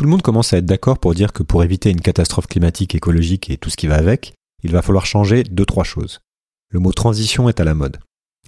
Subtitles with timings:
[0.00, 2.94] Tout le monde commence à être d'accord pour dire que pour éviter une catastrophe climatique,
[2.94, 6.20] écologique et tout ce qui va avec, il va falloir changer deux, trois choses.
[6.70, 7.98] Le mot transition est à la mode.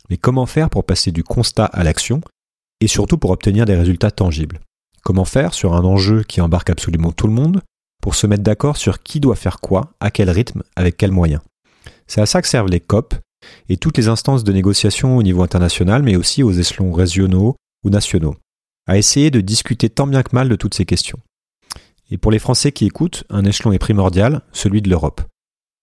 [0.09, 2.23] Mais comment faire pour passer du constat à l'action
[2.81, 4.61] et surtout pour obtenir des résultats tangibles?
[5.05, 7.61] Comment faire sur un enjeu qui embarque absolument tout le monde
[8.01, 11.43] pour se mettre d'accord sur qui doit faire quoi, à quel rythme, avec quels moyens?
[12.07, 13.15] C'est à ça que servent les COP
[13.69, 17.91] et toutes les instances de négociation au niveau international, mais aussi aux échelons régionaux ou
[17.91, 18.37] nationaux,
[18.87, 21.21] à essayer de discuter tant bien que mal de toutes ces questions.
[22.13, 25.23] Et pour les Français qui écoutent, un échelon est primordial, celui de l'Europe.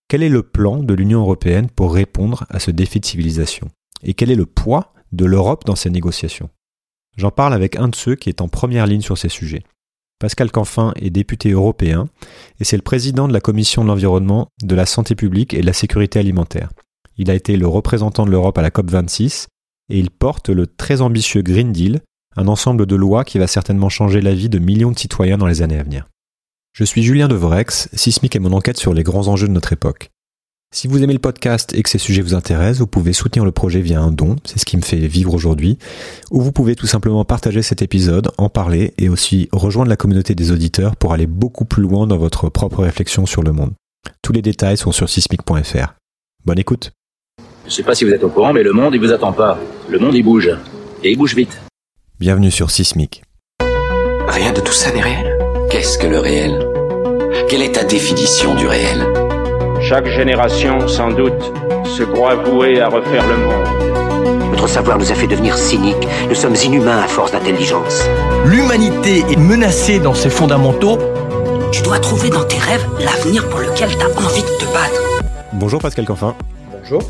[0.08, 3.68] Quel est le plan de l'Union européenne pour répondre à ce défi de civilisation?
[4.04, 6.52] Et quel est le poids de l'Europe dans ces négociations?
[7.18, 9.64] J'en parle avec un de ceux qui est en première ligne sur ces sujets.
[10.20, 12.08] Pascal Canfin est député européen
[12.60, 15.66] et c'est le président de la Commission de l'environnement, de la santé publique et de
[15.66, 16.70] la sécurité alimentaire.
[17.18, 19.48] Il a été le représentant de l'Europe à la COP26
[19.90, 22.02] et il porte le très ambitieux Green Deal,
[22.36, 25.48] un ensemble de lois qui va certainement changer la vie de millions de citoyens dans
[25.48, 26.06] les années à venir.
[26.74, 30.12] Je suis Julien Devrex, Sismic est mon enquête sur les grands enjeux de notre époque.
[30.74, 33.52] Si vous aimez le podcast et que ces sujets vous intéressent, vous pouvez soutenir le
[33.52, 35.80] projet via un don, c'est ce qui me fait vivre aujourd'hui,
[36.30, 40.36] ou vous pouvez tout simplement partager cet épisode, en parler et aussi rejoindre la communauté
[40.36, 43.74] des auditeurs pour aller beaucoup plus loin dans votre propre réflexion sur le monde.
[44.22, 45.96] Tous les détails sont sur sismic.fr.
[46.46, 46.92] Bonne écoute.
[47.66, 49.60] Je sais pas si vous êtes au courant, mais le monde il vous attend pas.
[49.90, 50.50] Le monde il bouge.
[51.04, 51.60] Et il bouge vite.
[52.20, 53.24] Bienvenue sur Sismic.
[54.28, 55.29] Rien de tout ça n'est réel.
[55.70, 56.68] Qu'est-ce que le réel?
[57.48, 59.06] Quelle est ta définition du réel?
[59.82, 61.54] Chaque génération, sans doute,
[61.86, 64.50] se croit vouée à refaire le monde.
[64.52, 66.08] Notre savoir nous a fait devenir cyniques.
[66.28, 68.04] Nous sommes inhumains à force d'intelligence.
[68.46, 70.98] L'humanité est menacée dans ses fondamentaux.
[71.72, 75.02] Tu dois trouver dans tes rêves l'avenir pour lequel tu as envie de te battre.
[75.54, 76.34] Bonjour Pascal Canfin.
[76.72, 77.04] Bonjour.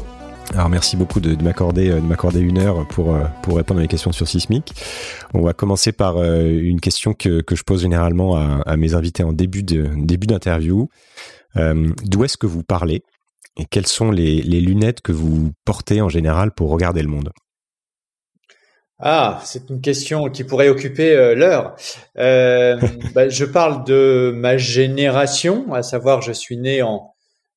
[0.53, 3.87] Alors merci beaucoup de, m'accorder de m'accorder une heure pour euh, pour répondre à mes
[3.87, 4.73] questions sur Sismic.
[5.33, 8.95] On va commencer par euh, une question que, que je pose généralement à, à mes
[8.95, 10.89] invités en début de début d'interview.
[11.57, 13.03] Euh, d'où est-ce que vous parlez
[13.57, 17.31] et quelles sont les, lunettes que vous portez en général pour regarder le monde?
[18.99, 21.75] Ah, c'est une question qui pourrait occuper euh, l'heure.
[22.17, 22.79] Euh,
[23.13, 27.13] bah, je parle de ma génération, à savoir je suis né en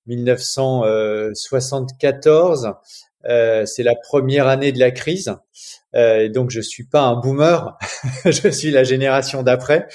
[0.06, 2.74] 1974.
[3.24, 5.34] c'est la première année de la crise.
[5.94, 7.76] Euh, donc je suis pas un boomer,
[8.24, 9.88] je suis la génération d'après.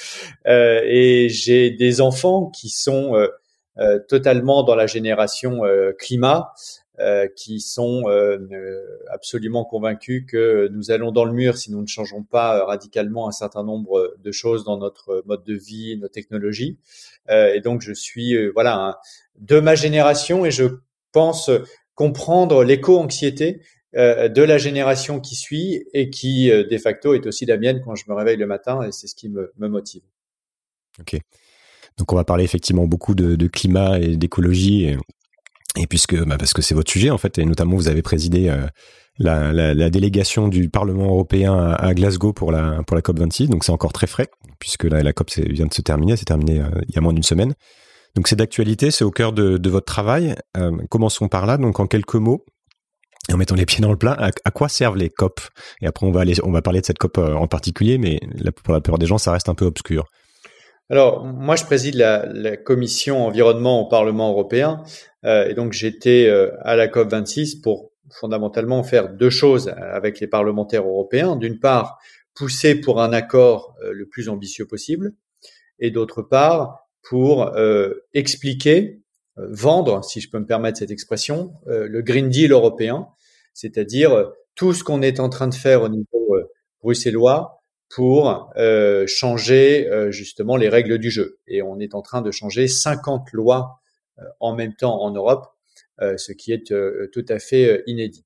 [0.45, 3.16] et j'ai des enfants qui sont
[3.79, 6.87] euh, totalement dans la génération euh, climat, euh,
[7.35, 8.06] qui sont
[9.09, 13.31] absolument convaincus que nous allons dans le mur si nous ne changeons pas radicalement un
[13.31, 16.78] certain nombre de choses dans notre mode de vie, nos technologies.
[17.30, 19.00] et donc je suis voilà
[19.40, 20.63] de ma génération et je
[21.12, 21.52] pense
[21.94, 23.62] comprendre l'éco-anxiété
[23.94, 28.06] de la génération qui suit et qui de facto est aussi la mienne quand je
[28.07, 30.03] me réveille le matin et c'est ce qui me, motive.
[31.00, 31.18] Ok.
[31.97, 34.96] Donc on va parler effectivement beaucoup de, climat et d'écologie,
[35.86, 38.66] puisque bah, parce que c'est votre sujet en fait, et notamment vous avez présidé euh,
[39.20, 43.72] la, délégation du Parlement européen à, Glasgow pour la pour la COP 26, donc c'est
[43.72, 44.28] encore très frais
[44.60, 47.14] puisque la, la COP vient de se terminer, c'est terminé euh, il y a moins
[47.14, 47.54] d'une semaine.
[48.16, 50.36] Donc c'est d'actualité, c'est au cœur de, votre travail.
[50.58, 52.44] Euh, commençons par là, donc en quelques mots,
[53.32, 55.40] en mettant les pieds dans le plat, à, quoi servent les COP?
[55.82, 58.20] Et après, on va aller, on va parler de cette COP en particulier, mais
[58.64, 60.06] pour la plupart des gens, ça reste un peu obscur.
[60.90, 64.84] Alors, moi, je préside la, la, commission environnement au Parlement européen,
[65.25, 70.22] euh, et donc j'étais euh, à la COP 26 pour fondamentalement faire deux choses avec
[70.22, 71.36] les parlementaires européens.
[71.36, 72.00] D'une part,
[72.36, 75.14] pousser pour un accord euh, le plus ambitieux possible,
[75.80, 77.56] et d'autre part, pour
[78.14, 79.00] expliquer,
[79.38, 83.08] vendre, si je peux me permettre cette expression, le Green Deal européen,
[83.54, 86.36] c'est-à-dire tout ce qu'on est en train de faire au niveau
[86.81, 87.56] bruxellois
[87.90, 91.40] pour euh, changer euh, justement les règles du jeu.
[91.48, 93.80] Et on est en train de changer 50 lois
[94.20, 95.48] euh, en même temps en Europe,
[96.00, 96.72] ce qui est
[97.12, 98.24] tout à fait inédit.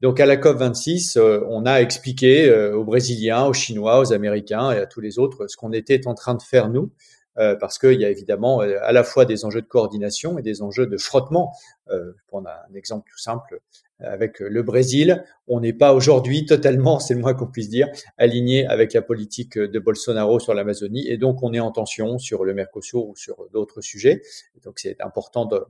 [0.00, 4.86] Donc à la COP26, on a expliqué aux Brésiliens, aux Chinois, aux Américains et à
[4.86, 6.90] tous les autres ce qu'on était en train de faire nous,
[7.34, 10.86] parce qu'il y a évidemment à la fois des enjeux de coordination et des enjeux
[10.86, 11.52] de frottement.
[11.84, 13.60] pour prendre un exemple tout simple,
[14.02, 15.24] avec le Brésil.
[15.46, 17.88] On n'est pas aujourd'hui totalement, c'est le moins qu'on puisse dire,
[18.18, 21.08] aligné avec la politique de Bolsonaro sur l'Amazonie.
[21.08, 24.22] Et donc, on est en tension sur le Mercosur ou sur d'autres sujets.
[24.64, 25.60] donc, c'est important de,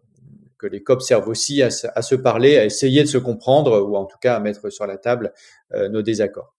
[0.60, 4.04] que les COP servent aussi à, se parler, à essayer de se comprendre, ou en
[4.04, 5.32] tout cas à mettre sur la table
[5.72, 6.54] euh, nos désaccords.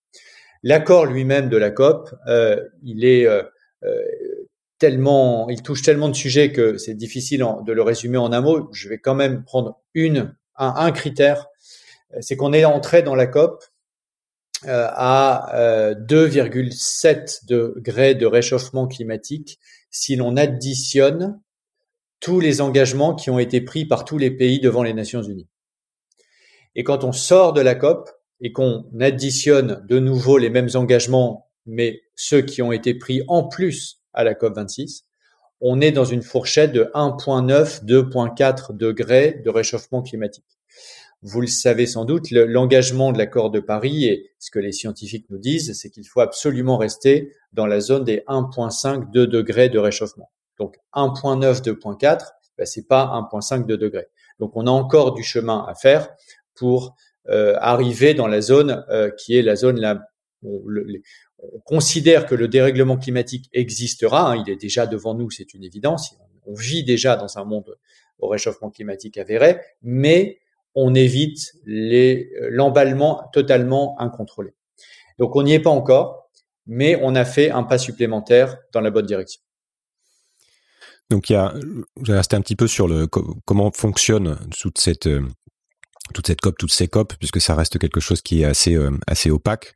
[0.64, 3.44] L'accord lui-même de la COP, euh, il est euh,
[4.80, 8.70] tellement, il touche tellement de sujets que c'est difficile de le résumer en un mot.
[8.74, 11.48] Je vais quand même prendre une, un, un critère
[12.20, 13.64] c'est qu'on est entré dans la COP
[14.68, 19.60] à 2,7 degrés de réchauffement climatique
[19.90, 21.40] si l'on additionne
[22.20, 25.48] tous les engagements qui ont été pris par tous les pays devant les Nations Unies.
[26.76, 28.10] Et quand on sort de la COP
[28.40, 33.48] et qu'on additionne de nouveau les mêmes engagements, mais ceux qui ont été pris en
[33.48, 35.06] plus à la COP 26,
[35.60, 40.61] on est dans une fourchette de 1,9, 2,4 degrés de réchauffement climatique.
[41.24, 45.30] Vous le savez sans doute, l'engagement de l'accord de Paris et ce que les scientifiques
[45.30, 49.78] nous disent, c'est qu'il faut absolument rester dans la zone des 1,5, 2 degrés de
[49.78, 50.32] réchauffement.
[50.58, 54.08] Donc 1.9, 2.4, ben, c'est pas 1.5, 2 degrés.
[54.40, 56.10] Donc on a encore du chemin à faire
[56.56, 56.96] pour
[57.30, 60.02] euh, arriver dans la zone euh, qui est la zone là.
[60.44, 60.60] On,
[61.38, 64.32] on, considère que le dérèglement climatique existera.
[64.32, 66.16] Hein, il est déjà devant nous, c'est une évidence.
[66.48, 67.78] On vit déjà dans un monde
[68.18, 70.40] au réchauffement climatique avéré, mais
[70.76, 74.52] on évite l'emballement totalement incontrôlé.
[75.20, 76.30] Donc on n'y est pas encore,
[76.66, 79.42] mais on a fait un pas supplémentaire dans la bonne direction.
[81.10, 81.54] Donc il y a,
[82.02, 85.22] je vais rester un petit peu sur le comment fonctionne toute cette euh,
[86.14, 88.92] toute cette COP, toutes ces COP, puisque ça reste quelque chose qui est assez euh,
[89.08, 89.76] assez opaque.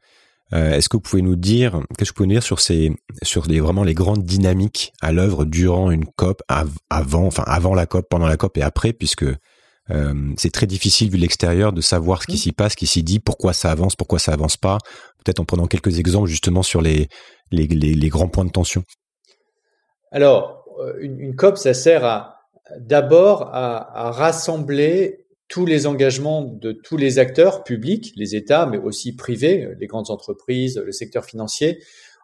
[0.54, 2.92] Euh, est-ce que vous pouvez nous dire, qu'est-ce que vous pouvez nous dire sur ces,
[3.24, 7.88] sur les vraiment les grandes dynamiques à l'œuvre durant une COP, avant, enfin avant la
[7.88, 9.26] COP, pendant la COP et après, puisque
[10.38, 13.20] c'est très difficile vu l'extérieur de savoir ce qui s'y passe, ce qui s'y dit,
[13.20, 14.80] pourquoi ça avance, pourquoi ça avance pas.
[15.24, 17.08] Peut-être en prenant quelques exemples justement sur les
[17.52, 18.84] les, les, les grands points de tension.
[20.12, 22.36] Alors, euh, une, COP, ça sert à
[22.80, 29.16] d'abord à, rassembler tous les engagements de tous les acteurs publics, les États, mais aussi
[29.16, 31.78] privés, les grandes entreprises, le secteur financier,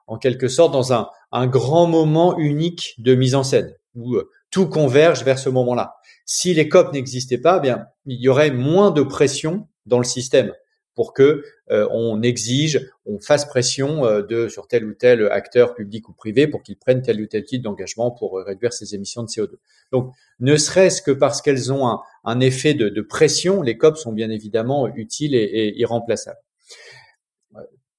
[0.07, 4.29] en quelque sorte dans un, un grand moment unique de mise en scène, où euh,
[4.49, 5.93] tout converge vers ce moment-là.
[6.25, 10.03] Si les COP n'existaient pas, eh bien, il y aurait moins de pression dans le
[10.03, 10.53] système
[10.95, 15.73] pour que euh, on exige, on fasse pression euh, de sur tel ou tel acteur
[15.73, 18.93] public ou privé pour qu'il prenne tel ou tel type d'engagement pour euh, réduire ses
[18.93, 19.53] émissions de CO2.
[19.91, 24.29] Donc, ne serait-ce que parce qu'elles ont un, effet de, pression, les COP sont bien
[24.29, 26.39] évidemment utiles et, irremplaçables.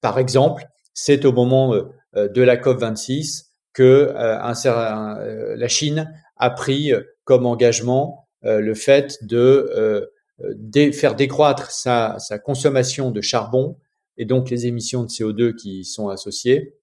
[0.01, 1.75] Par exemple, c'est au moment
[2.13, 6.91] de la COP 26 que la Chine a pris
[7.23, 10.09] comme engagement le fait de
[10.41, 13.77] euh, faire décroître sa, consommation de charbon
[14.17, 16.75] et donc les émissions de CO2 qui sont associées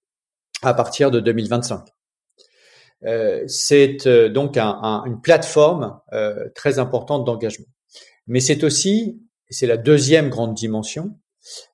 [0.61, 1.87] à partir de 2025.
[3.03, 5.99] Euh, c'est euh, donc une plateforme
[6.55, 7.65] très importante d'engagement.
[8.27, 11.17] Mais c'est aussi, c'est la deuxième grande dimension,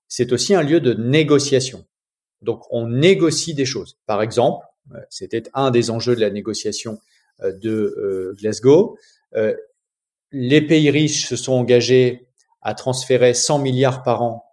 [0.08, 1.86] c'est aussi un lieu de négociation.
[2.42, 3.98] Donc on négocie des choses.
[4.06, 4.66] Par exemple,
[5.10, 7.00] c'était un des enjeux de la négociation
[7.42, 8.98] de Glasgow,
[10.32, 12.28] les pays riches se sont engagés
[12.62, 14.44] à transférer 100 milliards par an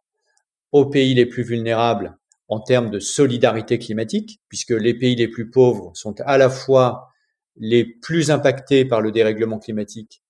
[0.72, 2.16] aux pays les plus vulnérables
[2.48, 7.08] en termes de solidarité climatique, puisque les pays les plus pauvres sont à la fois
[7.56, 10.22] les plus impactés par le dérèglement climatique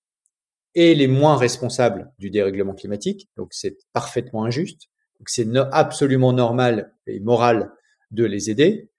[0.75, 3.29] et les moins responsables du dérèglement climatique.
[3.37, 4.89] Donc c'est parfaitement injuste.
[5.27, 7.71] C'est absolument normal et moral
[8.11, 8.89] de les aider.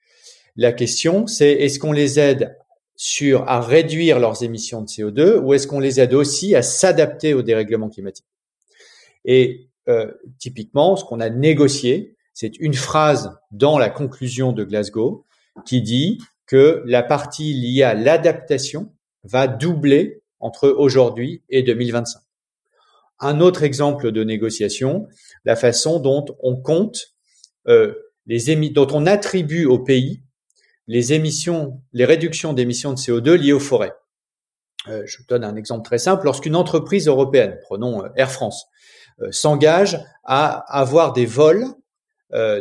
[0.57, 2.57] La question, c'est est-ce qu'on les aide
[2.97, 7.35] sur à réduire leurs émissions de CO2 ou est-ce qu'on les aide aussi à s'adapter
[7.35, 8.27] au dérèglement climatique
[9.25, 15.25] Et euh, typiquement, ce qu'on a négocié, c'est une phrase dans la conclusion de Glasgow
[15.65, 18.93] qui dit que la partie liée à l'adaptation
[19.25, 22.21] va doubler entre aujourd'hui et 2025.
[23.21, 25.07] Un autre exemple de négociation,
[25.45, 27.15] la façon dont on compte
[27.69, 27.95] euh,
[28.27, 30.23] les émis, dont on attribue aux pays
[30.87, 33.93] les émissions, les réductions d'émissions de CO2 liées aux forêts.
[34.89, 36.25] Euh, je vous donne un exemple très simple.
[36.25, 38.67] Lorsqu'une entreprise européenne, prenons euh, Air France,
[39.21, 41.67] euh, s'engage à avoir des vols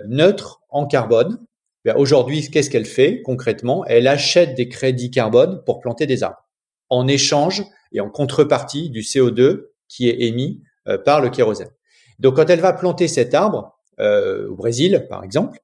[0.08, 1.40] neutres en carbone,
[1.86, 3.84] ben, aujourd'hui, qu'est-ce qu'elle fait concrètement?
[3.86, 6.48] Elle achète des crédits carbone pour planter des arbres,
[6.90, 10.62] en échange et en contrepartie du CO2 qui est émis
[11.04, 11.72] par le kérosène.
[12.20, 15.60] Donc, quand elle va planter cet arbre, au Brésil par exemple,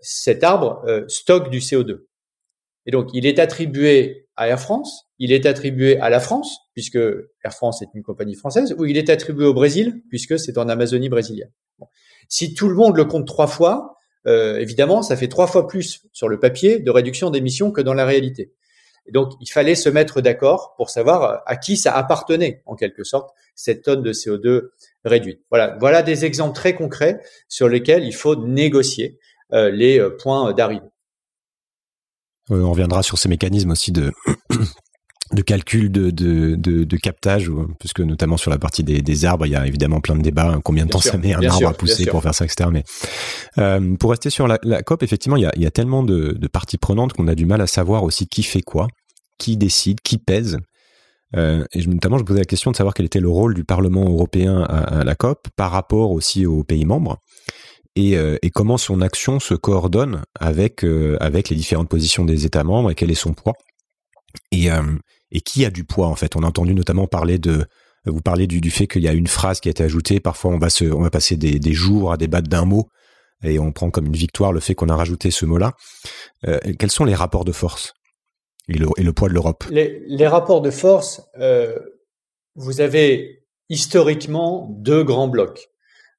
[0.00, 2.06] cet arbre euh, stocke du CO2.
[2.86, 6.96] Et donc, il est attribué à Air France, il est attribué à la France, puisque
[6.96, 10.68] Air France est une compagnie française, ou il est attribué au Brésil, puisque c'est en
[10.68, 11.52] Amazonie brésilienne.
[12.28, 13.96] Si tout le monde le compte trois fois,
[14.26, 17.94] euh, évidemment, ça fait trois fois plus sur le papier de réduction d'émissions que dans
[17.94, 18.52] la réalité.
[19.06, 23.04] Et donc, il fallait se mettre d'accord pour savoir à qui ça appartenait, en quelque
[23.04, 24.70] sorte, cette tonne de CO2
[25.04, 25.40] réduite.
[25.50, 29.18] Voilà, voilà des exemples très concrets sur lesquels il faut négocier.
[29.52, 30.86] Euh, les euh, points d'arrivée.
[32.50, 34.12] on reviendra sur ces mécanismes aussi de
[35.32, 39.46] de calcul de, de, de, de, captage, puisque notamment sur la partie des, des, arbres,
[39.46, 41.68] il y a évidemment plein de débats, hein, combien de temps ça met un arbre
[41.68, 42.68] à pousser pour faire ça, etc.
[42.72, 42.82] Mais
[43.58, 46.02] euh, pour rester sur la, la, COP, effectivement, il y a, il y a tellement
[46.02, 48.88] de, de parties prenantes qu'on a du mal à savoir aussi qui fait quoi,
[49.38, 50.58] qui décide, qui pèse.
[51.36, 53.64] Euh, et notamment, je me posais la question de savoir quel était le rôle du
[53.64, 57.18] Parlement européen à, à la COP par rapport aussi aux pays membres.
[57.96, 62.46] Et, euh, et, comment son action se coordonne avec euh, avec les différentes positions des
[62.46, 63.54] États membres et quel est son poids.
[64.52, 64.82] Et, euh,
[65.32, 66.36] et qui a du poids en fait?
[66.36, 67.66] On a entendu notamment parler de
[68.06, 70.20] vous parler du, du fait qu'il y a une phrase qui a été ajoutée.
[70.20, 72.88] Parfois, on va se, on va passer des, des jours à débattre d'un mot
[73.42, 75.72] et on prend comme une victoire le fait qu'on a rajouté ce mot-là.
[76.46, 77.94] Euh, quels sont les rapports de force
[78.68, 79.64] et le, et le poids de l'Europe?
[79.70, 81.78] Les, les, rapports de force, euh,
[82.54, 85.69] vous avez historiquement deux grands blocs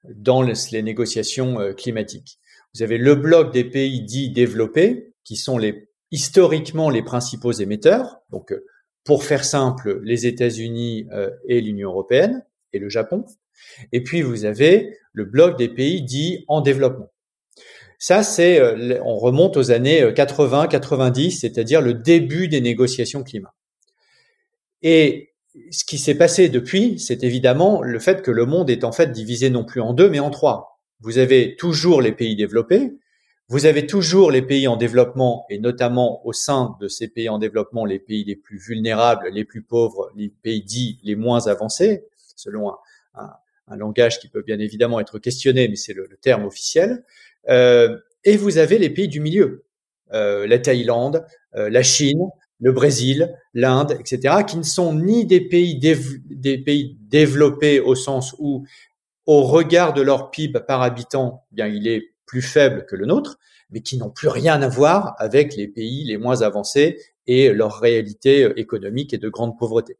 [0.03, 2.39] dans les, négociations euh, climatiques.
[2.73, 8.19] Vous avez le bloc des pays dits développés, qui sont les historiquement les principaux émetteurs,
[8.29, 8.65] donc euh,
[9.03, 13.25] pour faire simple, les États-Unis euh, et l'Union européenne et le Japon.
[13.91, 17.11] Et puis vous avez le bloc des pays dits en développement.
[17.97, 18.59] Ça, c'est,
[19.03, 23.53] on remonte aux années 80-90, euh, c'est-à-dire le début des négociations climat.
[24.81, 25.30] Et
[25.71, 29.11] ce qui s'est passé depuis, c'est évidemment le fait que le monde est en fait
[29.11, 30.79] divisé non plus en deux, mais en trois.
[31.01, 32.93] Vous avez toujours les pays développés,
[33.47, 37.37] vous avez toujours les pays en développement et notamment au sein de ces pays en
[37.37, 42.05] développement, les pays les plus vulnérables, les plus pauvres, les pays dits les moins avancés,
[42.35, 42.71] selon
[43.15, 43.31] un,
[43.75, 47.03] langage qui peut bien évidemment être questionné, mais c'est le, le, terme officiel.
[47.49, 49.65] Euh, et vous avez les pays du milieu,
[50.13, 52.21] euh, la Thaïlande, euh, la Chine,
[52.61, 58.35] le Brésil, l'Inde, etc., qui ne sont ni des pays, des pays développés au sens
[58.37, 58.65] où,
[59.25, 63.07] au regard de leur PIB par habitant, eh bien il est plus faibles que le
[63.07, 63.39] nôtre,
[63.71, 67.79] mais qui n'ont plus rien à voir avec les pays les moins avancés et leur
[67.79, 69.97] réalité économique et de grande pauvreté.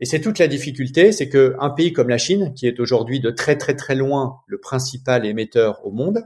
[0.00, 3.18] Et c'est toute la difficulté, c'est que un pays comme la Chine, qui est aujourd'hui
[3.18, 6.22] de très très très loin le principal émetteur au monde,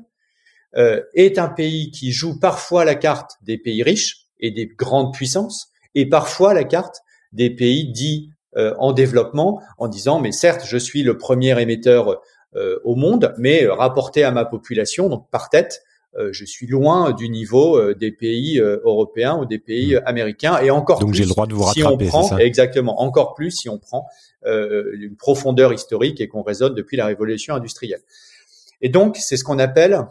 [0.76, 5.14] euh, est un pays qui joue parfois la carte des pays riches et des grandes
[5.14, 7.00] puissances, et parfois la carte
[7.32, 12.20] des pays dits euh, en développement, en disant mais certes je suis le premier émetteur
[12.54, 15.80] euh, au monde, mais euh, rapporté à ma population, donc par tête,
[16.18, 20.02] euh, je suis loin du niveau des pays européens ou des pays mmh.
[20.04, 22.36] américains et encore donc plus j'ai le droit de vous si rattraper, on prend ça?
[22.42, 24.06] Exactement encore plus si on prend
[24.44, 28.02] euh, une profondeur historique et qu'on raisonne depuis la révolution industrielle.
[28.82, 30.04] Et donc c'est ce qu'on appelle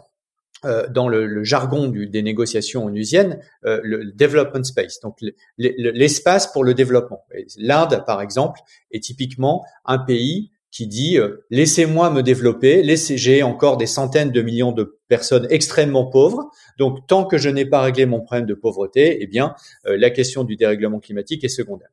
[0.64, 5.18] euh, dans le, le, jargon du, des négociations onusiennes, euh, le development space, donc
[5.58, 7.24] l'espace pour le développement.
[7.58, 13.42] L'Inde, par exemple, est typiquement un pays qui dit euh, laissez-moi me développer, laissez j'ai
[13.44, 16.50] encore des centaines de millions de personnes extrêmement pauvres.
[16.78, 19.54] Donc tant que je n'ai pas réglé mon problème de pauvreté, eh bien
[19.86, 21.90] euh, la question du dérèglement climatique est secondaire.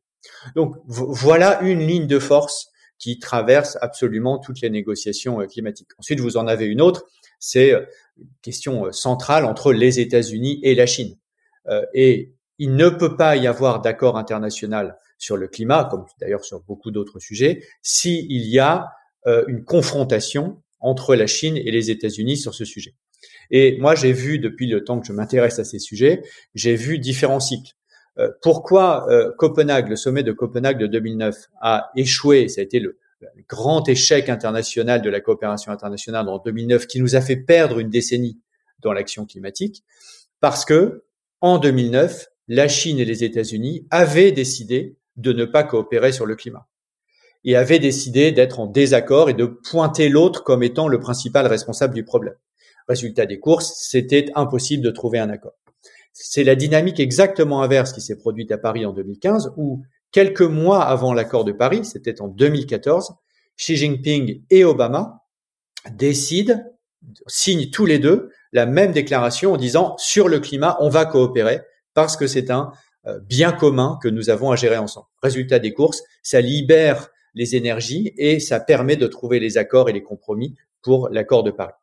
[0.55, 5.89] Donc voilà une ligne de force qui traverse absolument toutes les négociations euh, climatiques.
[5.97, 7.05] Ensuite, vous en avez une autre,
[7.39, 11.17] c'est une question centrale entre les États-Unis et la Chine.
[11.93, 16.61] et il ne peut pas y avoir d'accord international sur le climat, comme d'ailleurs sur
[16.61, 18.89] beaucoup d'autres sujets, s'il y a
[19.27, 22.95] euh, une confrontation entre la Chine et les États-Unis sur ce sujet.
[23.51, 26.23] Et moi, j'ai vu depuis le temps que je m'intéresse à ces sujets,
[26.55, 27.73] j'ai vu différents cycles.
[28.17, 32.79] Euh, pourquoi euh, Copenhague, le sommet de Copenhague de 2009, a échoué Ça a été
[32.79, 32.97] le
[33.47, 37.89] grand échec international de la coopération internationale en 2009, qui nous a fait perdre une
[37.89, 38.39] décennie
[38.79, 39.83] dans l'action climatique,
[40.39, 41.03] parce que
[41.41, 46.35] en 2009, la Chine et les États-Unis avaient décidé de ne pas coopérer sur le
[46.35, 46.67] climat
[47.43, 51.93] et avait décidé d'être en désaccord et de pointer l'autre comme étant le principal responsable
[51.93, 52.35] du problème.
[52.87, 55.53] Résultat des courses, c'était impossible de trouver un accord.
[56.11, 60.83] C'est la dynamique exactement inverse qui s'est produite à Paris en 2015 où quelques mois
[60.83, 63.13] avant l'accord de Paris, c'était en 2014,
[63.57, 65.25] Xi Jinping et Obama
[65.91, 66.61] décident,
[67.27, 71.61] signent tous les deux la même déclaration en disant sur le climat, on va coopérer
[71.93, 72.71] parce que c'est un
[73.07, 75.07] euh, bien commun que nous avons à gérer ensemble.
[75.21, 79.93] Résultat des courses, ça libère les énergies et ça permet de trouver les accords et
[79.93, 81.73] les compromis pour l'accord de Paris.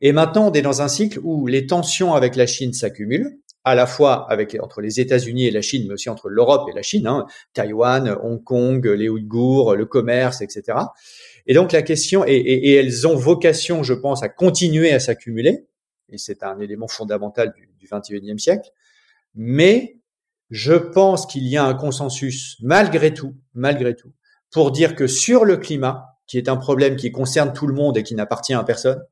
[0.00, 3.74] Et maintenant, on est dans un cycle où les tensions avec la Chine s'accumulent, à
[3.74, 6.82] la fois avec entre les États-Unis et la Chine, mais aussi entre l'Europe et la
[6.82, 10.78] Chine, hein, Taïwan, Hong Kong, les Ouïghours, le commerce, etc.
[11.46, 15.66] Et donc la question, et, elles ont vocation, je pense, à continuer à s'accumuler,
[16.08, 18.70] et c'est un élément fondamental du, du 21e siècle,
[19.34, 19.98] mais
[20.50, 24.12] je pense qu'il y a un consensus malgré tout, malgré tout,
[24.50, 27.96] pour dire que sur le climat, qui est un problème qui concerne tout le monde
[27.96, 29.02] et qui n'appartient à personne,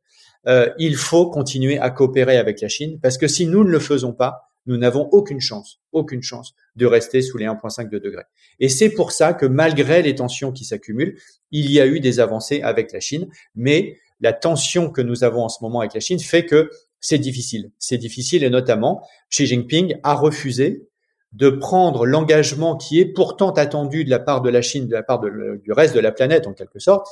[0.47, 3.80] euh, il faut continuer à coopérer avec la Chine parce que si nous ne le
[3.80, 8.25] faisons pas, nous n'avons aucune chance, aucune chance de rester sous les 1,5 degrés.
[8.61, 11.18] Et c'est pour ça que malgré les tensions qui s'accumulent,
[11.50, 15.45] il y a eu des avancées avec la Chine, mais la tension que nous avons
[15.45, 17.71] en ce moment avec la Chine fait que c'est difficile.
[17.78, 20.88] C'est difficile et notamment Xi Jinping a refusé
[21.33, 25.02] de prendre l'engagement qui est pourtant attendu de la part de la Chine, de la
[25.02, 27.07] part du reste de la planète en quelque sorte,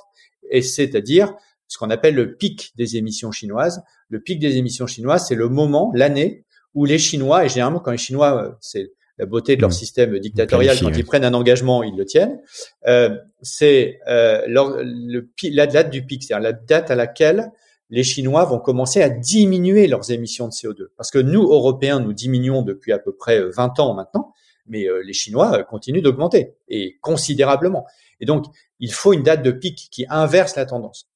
[0.50, 1.34] et c'est-à-dire
[1.68, 3.82] ce qu'on appelle le pic des émissions chinoises.
[4.08, 6.44] Le pic des émissions chinoises, c'est le moment, l'année
[6.74, 9.72] où les Chinois, et généralement quand les Chinois, euh, c'est la beauté de leur mmh.
[9.72, 12.38] système dictatorial, quand ils prennent un engagement, ils le tiennent,
[12.86, 17.50] euh, c'est euh, le, la date du pic, c'est-à-dire la date à laquelle
[17.88, 20.88] les Chinois vont commencer à diminuer leurs émissions de CO2.
[20.98, 24.34] Parce que nous, Européens, nous diminuons depuis à peu près 20 ans maintenant,
[24.66, 27.86] mais les Chinois continuent d'augmenter, et considérablement.
[28.20, 28.46] Et donc,
[28.80, 31.08] il faut une date de pic qui inverse la tendance.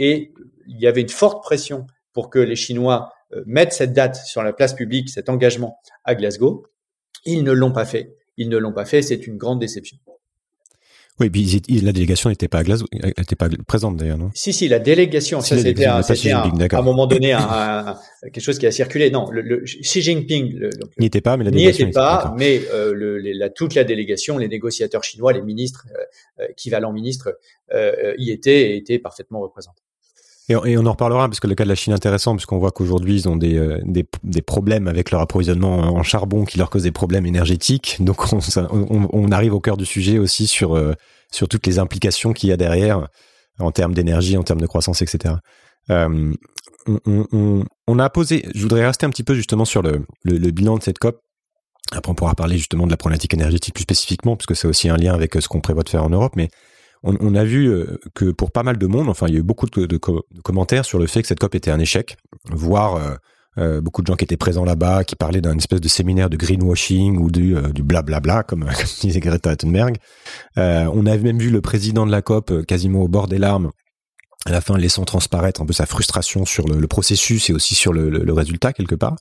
[0.00, 0.32] Et
[0.66, 4.42] il y avait une forte pression pour que les Chinois euh, mettre cette date sur
[4.42, 6.66] la place publique, cet engagement à Glasgow.
[7.26, 8.16] Ils ne l'ont pas fait.
[8.38, 9.02] Ils ne l'ont pas fait.
[9.02, 9.98] C'est une grande déception.
[11.20, 14.30] Oui, puis la délégation n'était pas à Glasgow, elle n'était pas présente d'ailleurs, non?
[14.32, 18.70] Si, si, la délégation, ça c'était à un moment donné un, quelque chose qui a
[18.70, 19.10] circulé.
[19.10, 22.94] Non, le, Xi Jinping n'y était pas, mais la délégation n'y était pas, mais euh,
[22.94, 25.86] le, la, toute la délégation, les négociateurs chinois, les ministres,
[26.40, 27.38] euh, équivalents ministres,
[27.74, 29.82] euh, y étaient et étaient parfaitement représentés.
[30.50, 32.72] Et, on en reparlera parce que le cas de la Chine est intéressant puisqu'on voit
[32.72, 36.82] qu'aujourd'hui ils ont des, euh, des, problèmes avec leur approvisionnement en charbon qui leur cause
[36.82, 37.98] des problèmes énergétiques.
[38.00, 40.94] Donc on, arrive au cœur du sujet aussi sur euh,
[41.30, 43.06] sur toutes les implications qu'il y a derrière
[43.60, 45.34] en termes d'énergie, en termes de croissance, etc.
[45.90, 46.32] Euh,
[47.86, 48.44] on, a posé.
[48.52, 51.20] Je voudrais rester un petit peu justement sur le, le, le bilan de cette COP.
[51.92, 54.96] Après, on pourra parler justement de la problématique énergétique plus spécifiquement, puisque c'est aussi un
[54.96, 56.32] lien avec ce qu'on prévoit de faire en Europe.
[56.34, 56.48] Mais
[57.02, 59.44] on, a vu euh, que pour pas mal de monde, enfin, il y a eu
[59.44, 59.98] beaucoup de,
[60.42, 62.16] commentaires sur le fait que cette COP était un échec,
[62.50, 63.14] voire euh,
[63.58, 66.36] euh, beaucoup de gens qui étaient présents là-bas, qui parlaient d'un espèce de séminaire de
[66.36, 68.68] greenwashing ou du, blablabla, comme,
[69.00, 69.96] disait Greta Thunberg.
[70.56, 73.70] on a même vu le président de la COP quasiment au bord des larmes
[74.46, 77.92] à la fin laissant transparaître un peu sa frustration sur le, processus et aussi sur
[77.92, 79.16] le, résultat quelque part.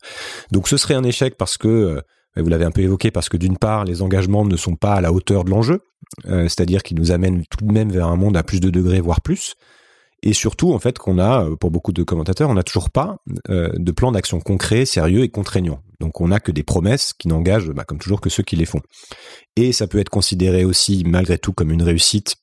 [0.51, 2.01] Donc ce serait un échec parce que
[2.37, 5.01] vous l'avez un peu évoqué parce que d'une part, les engagements ne sont pas à
[5.01, 5.81] la hauteur de l'enjeu,
[6.27, 9.01] euh, c'est-à-dire qu'ils nous amènent tout de même vers un monde à plus de degrés,
[9.01, 9.55] voire plus.
[10.21, 13.17] Et surtout, en fait, qu'on a, euh, pour beaucoup de commentateurs, on n'a toujours pas
[13.49, 15.81] euh, de plan d'action concret, sérieux et contraignant.
[16.01, 18.65] Donc, on n'a que des promesses qui n'engagent, bah, comme toujours, que ceux qui les
[18.65, 18.81] font.
[19.55, 22.35] Et ça peut être considéré aussi, malgré tout, comme une réussite.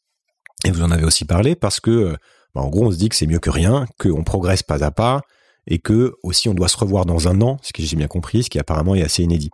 [0.64, 2.16] Et vous en avez aussi parlé, parce que,
[2.55, 4.90] bah, en gros, on se dit que c'est mieux que rien, qu'on progresse pas à
[4.90, 5.20] pas,
[5.66, 8.44] et que aussi on doit se revoir dans un an, ce que j'ai bien compris,
[8.44, 9.50] ce qui apparemment est assez inédit.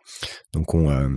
[0.53, 1.09] Donc on euh,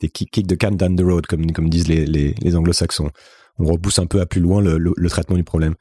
[0.00, 3.10] des kick, kick the can down the road comme comme disent les, les, les anglo-saxons.
[3.58, 5.74] On repousse un peu à plus loin le, le, traitement du problème.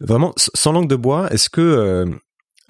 [0.00, 2.06] Vraiment, sans langue de bois, est-ce que euh,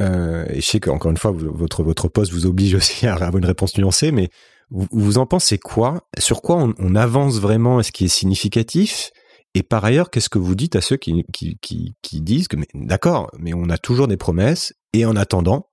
[0.00, 3.36] euh, et je sais qu'encore une fois votre votre poste vous oblige aussi à avoir
[3.36, 4.30] une réponse nuancée, mais
[4.70, 6.06] vous, vous en pensez quoi?
[6.18, 7.80] Sur quoi on, on avance vraiment?
[7.80, 9.10] Est-ce qui est significatif?
[9.58, 12.56] Et par ailleurs, qu'est-ce que vous dites à ceux qui, qui, qui, qui disent que,
[12.74, 15.66] d'accord, mais on a toujours des promesses, et en attendant,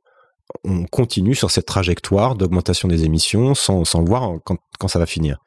[0.64, 5.06] on continue sur cette trajectoire d'augmentation des émissions sans, sans voir quand, quand ça va
[5.06, 5.38] finir?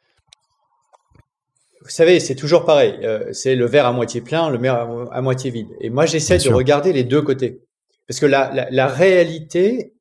[1.83, 2.95] Vous savez, c'est toujours pareil.
[3.03, 5.71] Euh, c'est le verre à moitié plein, le verre à, moitié vide.
[5.81, 7.65] Et moi, j'essaie de regarder les deux côtés.
[8.07, 9.95] Parce que la, la, la réalité,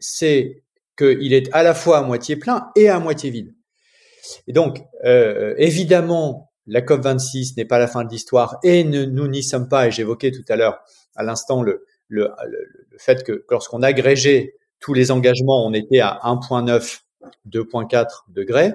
[0.00, 0.64] c'est
[0.96, 3.54] qu'il est à la fois à moitié plein et à moitié vide.
[4.48, 9.42] Et donc, euh, évidemment, la COP26 n'est pas la fin de l'histoire et nous n'y
[9.42, 9.88] sommes pas.
[9.88, 10.80] Et j'évoquais tout à l'heure,
[11.16, 11.86] à l'instant, le,
[12.98, 17.00] fait que lorsqu'on agrégait tous les engagements, on était à 1.9,
[17.48, 18.74] 2.4 degrés,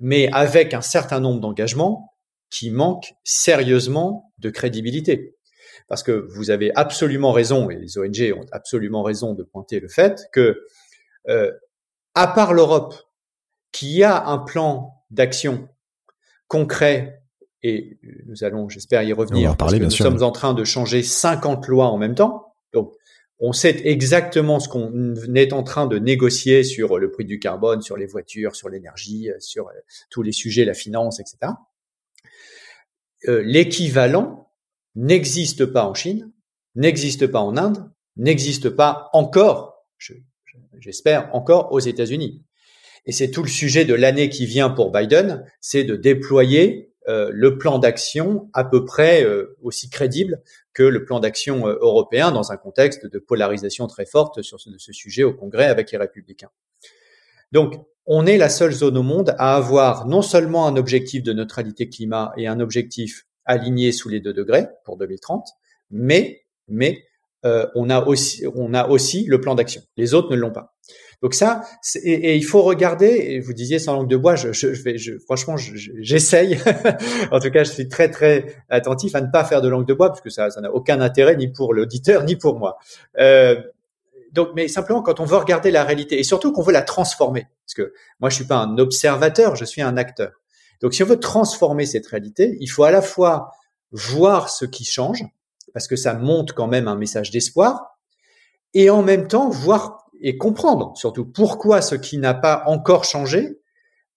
[0.00, 2.14] mais avec un certain nombre d'engagements
[2.50, 5.34] qui manquent sérieusement de crédibilité.
[5.88, 9.88] Parce que vous avez absolument raison, et les ONG ont absolument raison de pointer le
[9.88, 10.64] fait que,
[11.28, 11.52] euh,
[12.14, 12.94] à part l'Europe,
[13.72, 15.68] qui a un plan d'action
[16.48, 17.22] concret
[17.62, 19.56] et nous allons, j'espère, y revenir.
[19.56, 22.54] parce que nous sommes en train de changer 50 lois en même temps.
[22.72, 22.92] Donc,
[23.38, 27.82] on sait exactement ce qu'on est en train de négocier sur le prix du carbone,
[27.82, 29.68] sur les voitures, sur l'énergie, sur
[30.10, 31.52] tous les sujets, la finance, etc.
[33.28, 34.52] Euh, l'équivalent
[34.94, 36.32] n'existe pas en Chine,
[36.76, 39.86] n'existe pas en Inde, n'existe pas encore,
[40.78, 42.45] j'espère, encore aux États-Unis.
[43.06, 47.30] Et c'est tout le sujet de l'année qui vient pour Biden, c'est de déployer euh,
[47.32, 50.42] le plan d'action à peu près euh, aussi crédible
[50.72, 54.92] que le plan d'action euh, européen dans un contexte de polarisation très forte sur ce,
[54.92, 56.50] sujet au Congrès avec les républicains.
[57.52, 57.74] Donc,
[58.06, 61.88] on est la seule zone au monde à avoir non seulement un objectif de neutralité
[61.88, 65.48] climat et un objectif aligné sous les deux degrés pour 2030,
[65.90, 67.04] mais, mais
[67.44, 69.82] euh, on a aussi on a aussi le plan d'action.
[69.96, 70.74] Les autres ne l'ont pas.
[71.22, 71.62] Donc ça,
[72.02, 73.06] et, il faut regarder.
[73.06, 76.58] Et vous disiez sans langue de bois, je, je, vais, je, franchement, j'essaye.
[77.30, 79.94] en tout cas, je suis très très attentif à ne pas faire de langue de
[79.94, 82.78] bois parce que ça, ça n'a aucun intérêt ni pour l'auditeur ni pour moi.
[83.18, 83.60] Euh,
[84.32, 87.46] donc, mais simplement quand on veut regarder la réalité et surtout qu'on veut la transformer,
[87.64, 90.32] parce que moi je suis pas un observateur, je suis un acteur.
[90.80, 93.52] Donc, si on veut transformer cette réalité, il faut à la fois
[93.92, 95.24] voir ce qui change,
[95.72, 97.98] parce que ça montre quand même un message d'espoir,
[98.74, 103.60] et en même temps voir et comprendre surtout pourquoi ce qui n'a pas encore changé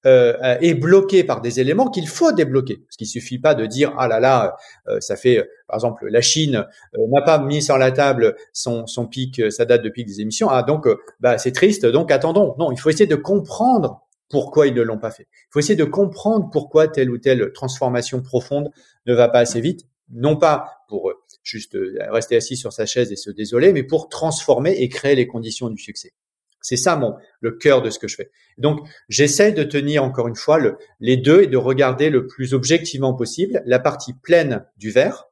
[0.06, 2.78] euh, est bloqué par des éléments qu'il faut débloquer.
[2.78, 4.56] Parce qu'il suffit pas de dire ah là là,
[4.88, 8.88] euh, ça fait par exemple la Chine euh, n'a pas mis sur la table son,
[8.88, 10.48] son pic, sa date de pic des émissions.
[10.50, 10.88] Ah donc
[11.20, 12.56] bah c'est triste, donc attendons.
[12.58, 15.28] Non, il faut essayer de comprendre pourquoi ils ne l'ont pas fait.
[15.32, 18.70] Il faut essayer de comprendre pourquoi telle ou telle transformation profonde
[19.06, 19.82] ne va pas assez vite,
[20.12, 21.12] non pas pour
[21.50, 21.78] juste
[22.10, 25.70] rester assis sur sa chaise et se désoler, mais pour transformer et créer les conditions
[25.70, 26.14] du succès.
[26.62, 28.32] C'est ça mon le cœur de ce que je fais.
[28.58, 32.54] Donc j'essaie de tenir encore une fois le, les deux et de regarder le plus
[32.54, 35.30] objectivement possible la partie pleine du verre.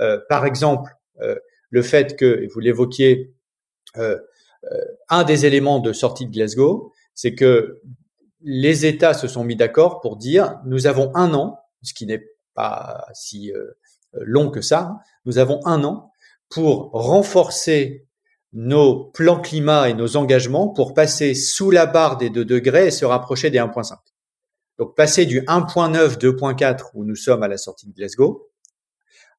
[0.00, 1.36] Euh, par exemple, euh,
[1.68, 3.34] le fait que vous l'évoquiez,
[3.96, 4.18] euh,
[5.08, 7.80] un des éléments de sortie de Glasgow, c'est que
[8.42, 12.26] les États se sont mis d'accord pour dire nous avons un an, ce qui n'est
[12.54, 13.52] pas si
[14.12, 16.12] long que ça, hein, nous avons un an
[16.48, 18.06] pour renforcer
[18.52, 22.90] nos plans climat et nos engagements pour passer sous la barre des 2 degrés et
[22.90, 23.96] se rapprocher des 1.5.
[24.78, 28.50] Donc passer du 1.9, 2.4 où nous sommes à la sortie de Glasgow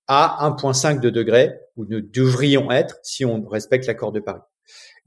[0.07, 4.41] à 1.5 de degrés où nous devrions être si on respecte l'accord de Paris.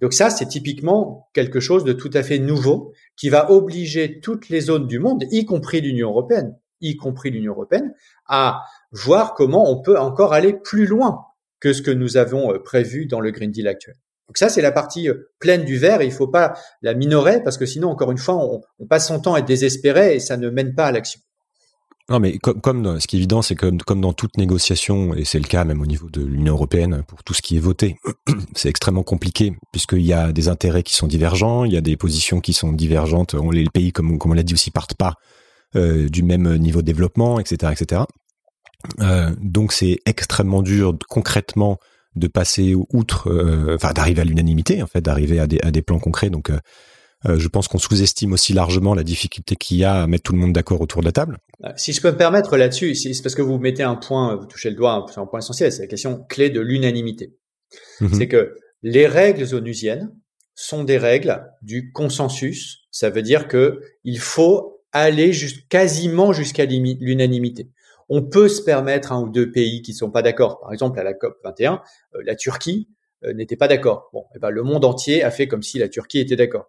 [0.01, 4.49] Donc ça, c'est typiquement quelque chose de tout à fait nouveau qui va obliger toutes
[4.49, 7.95] les zones du monde, y compris l'Union européenne, y compris l'Union européenne,
[8.27, 8.63] à
[8.95, 11.27] voir comment on peut encore aller plus loin
[11.61, 13.97] que ce que nous avons euh, prévu dans le Green Deal actuel.
[14.29, 17.59] Donc ça, c'est la partie euh, pleine du verre il faut pas la minorer parce
[17.59, 20.49] que sinon, encore une fois, on, passe son temps à être désespéré et ça ne
[20.49, 21.21] mène pas à l'action.
[22.11, 25.25] Non, mais comme, comme ce qui est évident, c'est que comme dans toute négociation, et
[25.25, 27.97] c'est le cas même au niveau de l'Union européenne pour tout ce qui est voté,
[28.55, 31.97] c'est extrêmement compliqué puisqu'il y a des intérêts qui sont divergents, il y a des
[31.97, 33.35] positions qui sont divergentes.
[33.53, 35.15] les pays, comme, on l'a dit aussi, partent pas
[35.77, 38.03] euh, du même niveau de développement, etc., etc.
[39.01, 41.79] Euh, donc c'est extrêmement dur concrètement
[42.17, 45.83] de passer outre, euh, enfin d'arriver à l'unanimité en fait, d'arriver à des, à des
[45.83, 46.31] plans concrets.
[46.31, 50.25] Donc euh, je pense qu'on sous-estime aussi largement la difficulté qu'il y a à mettre
[50.25, 51.39] tout le monde d'accord autour de la table.
[51.77, 54.71] Si je peux me permettre là-dessus, c'est parce que vous mettez un point, vous touchez
[54.71, 57.35] le doigt, c'est un point essentiel, c'est la question clé de l'unanimité.
[58.01, 58.15] Mhm.
[58.15, 60.11] C'est que les règles onusiennes
[60.55, 62.87] sont des règles du consensus.
[62.91, 65.33] Ça veut dire que il faut aller
[65.69, 67.71] quasiment jusqu'à l'unanimité
[68.09, 70.61] on peut se permettre un ou deux pays qui ne sont pas d'accord.
[70.61, 71.83] Par exemple, à la COP 21,
[72.15, 72.89] euh, la Turquie
[73.25, 74.11] euh, n'était pas d'accord.
[74.13, 76.67] Bon, eh ben, le monde entier a fait comme si la Turquie était d'accord.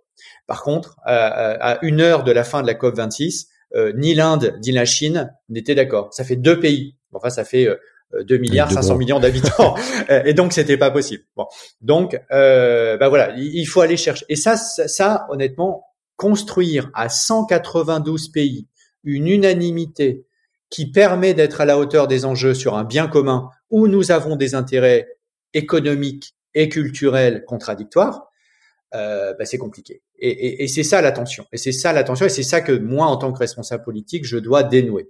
[0.47, 4.57] Par contre, à, une heure de la fin de la COP 26, euh, ni l'Inde
[4.63, 6.13] ni la Chine n'étaient d'accord.
[6.13, 6.95] Ça fait deux pays.
[7.11, 7.67] Enfin, ça fait
[8.13, 9.75] 2 milliards 500 millions d'habitants
[10.25, 11.23] et donc c'était pas possible.
[11.37, 11.45] Bon,
[11.79, 14.25] donc euh, ben voilà, il faut aller chercher.
[14.27, 15.85] Et ça, ça, ça, honnêtement,
[16.17, 18.67] construire à 192 pays
[19.03, 20.25] une unanimité
[20.69, 24.35] qui permet d'être à la hauteur des enjeux sur un bien commun où nous avons
[24.35, 25.07] des intérêts
[25.53, 28.29] économiques et culturels contradictoires,
[28.93, 30.01] euh, bah, c'est compliqué.
[30.17, 31.45] Et, c'est ça l'attention.
[31.51, 32.25] Et c'est ça l'attention.
[32.25, 35.09] Et c'est ça que moi, en tant que responsable politique, je dois dénouer.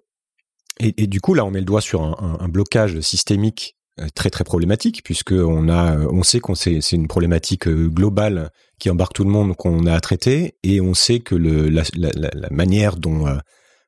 [0.80, 4.44] Et, du coup, là, on met le doigt sur un, blocage systémique euh, très très
[4.44, 9.24] problématique puisque on a, on sait qu'on c'est une problématique euh, globale qui embarque tout
[9.24, 13.26] le monde qu'on a à traiter et on sait que la, manière dont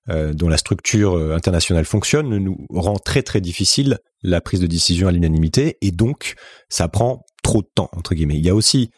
[0.10, 4.68] euh, dont la structure euh, internationale fonctionne nous rend très très difficile la prise de
[4.68, 6.36] décision à l'unanimité et donc
[6.70, 8.38] ça prend trop de temps entre guillemets.
[8.38, 8.90] Il y a aussi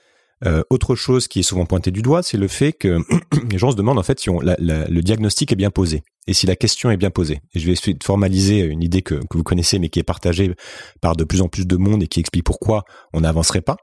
[0.45, 3.00] euh, autre chose qui est souvent pointée du doigt, c'est le fait que
[3.52, 6.45] les gens se demandent en fait si on, le diagnostic est bien posé et si
[6.45, 7.41] la question est bien posée.
[7.54, 10.04] Et je vais essayer de formaliser une idée que, que vous connaissez mais qui est
[10.04, 10.54] partagée
[11.02, 13.78] par de plus en plus de monde et qui explique pourquoi on n'avancerait pas.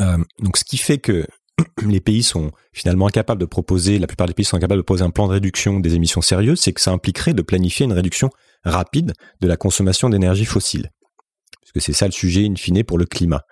[0.00, 1.26] Euh, donc ce qui fait que
[1.86, 5.04] les pays sont finalement incapables de proposer, la plupart des pays sont incapables de proposer
[5.04, 8.30] un plan de réduction des émissions sérieuses, c'est que ça impliquerait de planifier une réduction
[8.64, 10.90] rapide de la consommation d'énergie fossile.
[11.60, 13.42] Parce que c'est ça le sujet in fine pour le climat.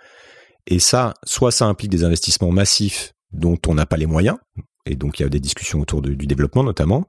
[0.66, 4.38] Et ça, soit ça implique des investissements massifs dont on n'a pas les moyens,
[4.84, 7.06] et donc il y a des discussions autour du développement notamment,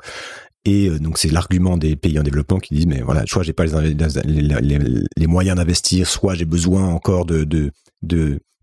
[0.65, 3.53] et euh, donc c'est l'argument des pays en développement qui disent mais voilà, soit j'ai
[3.53, 7.71] pas les, moyens d'investir, soit j'ai besoin encore de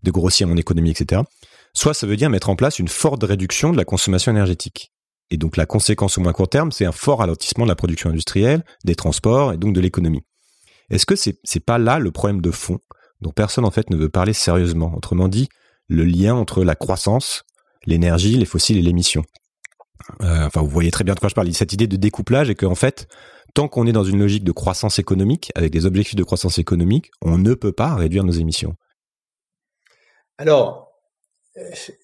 [0.03, 1.21] grossir mon économie, etc
[1.75, 4.91] soit ça veut dire mettre en place une forte réduction de la consommation énergétique.
[5.29, 8.09] Et donc la conséquence au moins court terme, c'est un fort ralentissement de la production
[8.09, 10.23] industrielle, des transports et donc de l'économie.
[10.89, 12.79] Est-ce que c'est c'est pas là le problème de fond
[13.21, 14.93] dont personne en fait ne veut parler sérieusement?
[14.95, 15.49] Autrement dit,
[15.87, 17.43] le lien entre la croissance,
[17.85, 19.23] l'énergie, les fossiles et l'émission.
[20.21, 21.51] Euh, enfin, vous voyez très bien de quoi je parle.
[21.53, 23.07] Cette idée de découplage et qu'en fait,
[23.53, 27.09] tant qu'on est dans une logique de croissance économique, avec des objectifs de croissance économique,
[27.21, 28.75] on ne peut pas réduire nos émissions.
[30.37, 30.84] Alors,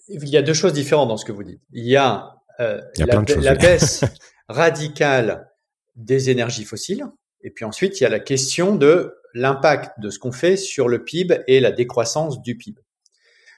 [0.07, 1.61] il y a deux choses différentes dans ce que vous dites.
[1.71, 4.03] Il y a, euh, la, baisse
[4.47, 5.49] radicale
[5.95, 7.05] des énergies fossiles,
[7.41, 10.87] et puis ensuite il y a la question de l'impact de ce qu'on fait sur
[10.87, 12.81] le PIB et la décroissance du PIB.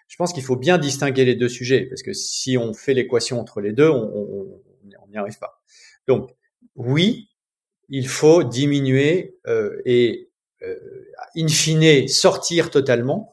[0.07, 3.39] Je pense qu'il faut bien distinguer les deux sujets, parce que si on fait l'équation
[3.39, 4.61] entre les deux, on
[5.09, 5.61] n'y arrive pas.
[6.07, 6.31] Donc,
[6.75, 7.29] oui,
[7.89, 10.75] il faut diminuer euh, et, euh,
[11.35, 13.32] in fine, sortir totalement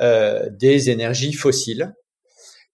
[0.00, 1.94] des énergies fossiles.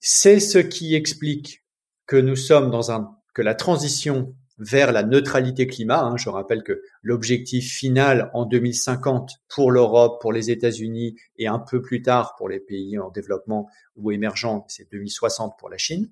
[0.01, 1.65] C'est ce qui explique
[2.07, 6.03] que nous sommes dans un que la transition vers la neutralité climat.
[6.03, 11.59] Hein, je rappelle que l'objectif final en 2050 pour l'Europe, pour les États-Unis et un
[11.59, 16.11] peu plus tard pour les pays en développement ou émergents, c'est 2060 pour la Chine,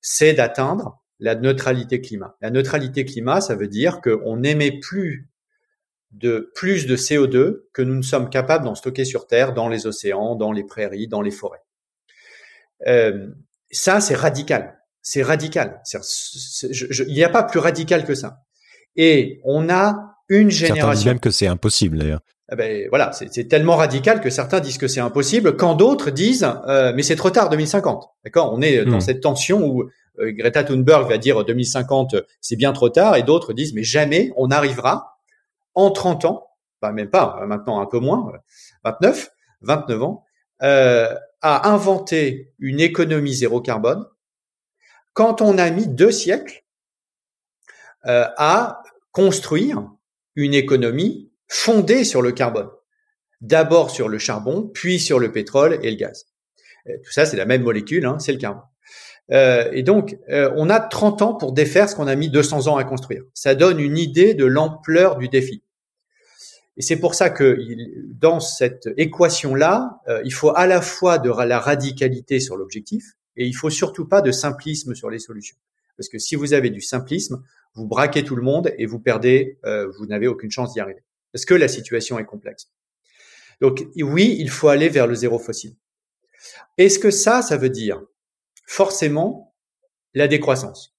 [0.00, 2.36] c'est d'atteindre la neutralité climat.
[2.40, 5.28] La neutralité climat, ça veut dire qu'on n'émet plus
[6.10, 9.86] de plus de CO2 que nous ne sommes capables d'en stocker sur Terre, dans les
[9.86, 11.62] océans, dans les prairies, dans les forêts.
[12.86, 13.28] Euh,
[13.70, 14.78] ça, c'est radical.
[15.02, 15.82] C'est radical.
[16.62, 18.40] il n'y a pas plus radical que ça.
[18.96, 20.82] Et on a une génération.
[20.82, 22.20] Certains disent même que c'est impossible d'ailleurs.
[22.50, 26.48] Eh ben voilà, c'est tellement radical que certains disent que c'est impossible, quand d'autres disent
[26.66, 28.04] euh, mais c'est trop tard 2050.
[28.24, 28.52] D'accord?
[28.54, 29.00] On est dans hmm.
[29.00, 29.82] cette tension où
[30.18, 34.32] euh, Greta Thunberg va dire 2050 c'est bien trop tard et d'autres disent mais jamais
[34.36, 35.17] on arrivera
[35.78, 38.32] en 30 ans, pas même pas maintenant un peu moins,
[38.84, 39.30] 29,
[39.62, 40.24] 29 ans,
[40.62, 44.04] euh, à inventer une économie zéro carbone
[45.12, 46.64] quand on a mis deux siècles
[48.06, 49.88] euh, à construire
[50.34, 52.70] une économie fondée sur le carbone.
[53.40, 56.26] D'abord sur le charbon, puis sur le pétrole et le gaz.
[56.88, 58.64] Euh, tout ça, c'est la même molécule, hein, c'est le carbone.
[59.30, 62.66] Euh, et donc, euh, on a 30 ans pour défaire ce qu'on a mis 200
[62.68, 63.22] ans à construire.
[63.34, 65.62] Ça donne une idée de l'ampleur du défi.
[66.78, 67.58] Et c'est pour ça que
[68.14, 73.46] dans cette équation-là, euh, il faut à la fois de la radicalité sur l'objectif et
[73.46, 75.56] il faut surtout pas de simplisme sur les solutions.
[75.96, 77.42] Parce que si vous avez du simplisme,
[77.74, 81.02] vous braquez tout le monde et vous perdez, vous n'avez aucune chance d'y arriver.
[81.32, 82.70] Parce que la situation est complexe.
[83.60, 85.74] Donc oui, il faut aller vers le zéro fossile.
[86.78, 88.00] Est-ce que ça, ça veut dire
[88.66, 89.54] forcément
[90.14, 90.96] la décroissance?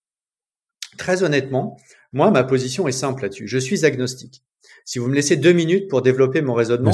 [0.97, 1.77] Très honnêtement,
[2.11, 3.47] moi, ma position est simple là-dessus.
[3.47, 4.43] Je suis agnostique.
[4.89, 6.89] Si vous me laissez deux minutes pour développer mon raisonnement,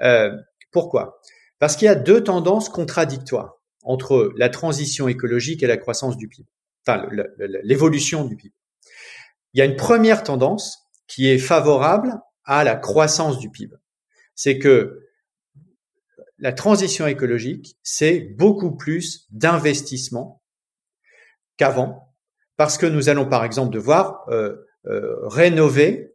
[0.00, 0.34] euh,
[0.70, 1.20] pourquoi?
[1.58, 6.26] Parce qu'il y a deux tendances contradictoires entre la transition écologique et la croissance du
[6.26, 6.48] PIB,
[6.86, 7.06] enfin
[7.64, 8.54] l'évolution du PIB.
[9.52, 12.14] Il y a une première tendance qui est favorable
[12.44, 13.76] à la croissance du PIB.
[14.34, 15.06] C'est que
[16.38, 20.40] la transition écologique, c'est beaucoup plus d'investissement
[21.58, 22.14] qu'avant,
[22.56, 26.14] parce que nous allons par exemple devoir euh, euh, rénover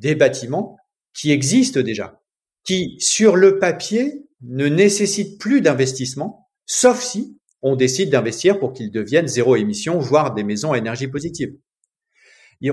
[0.00, 0.76] des bâtiments
[1.14, 2.20] qui existent déjà,
[2.64, 8.90] qui sur le papier ne nécessitent plus d'investissement, sauf si on décide d'investir pour qu'ils
[8.90, 11.54] deviennent zéro émission, voire des maisons à énergie positive.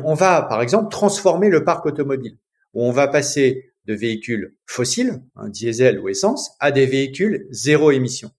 [0.03, 2.37] On va par exemple transformer le parc automobile,
[2.73, 7.91] où on va passer de véhicules fossiles, un diesel ou essence, à des véhicules zéro
[7.91, 8.31] émission.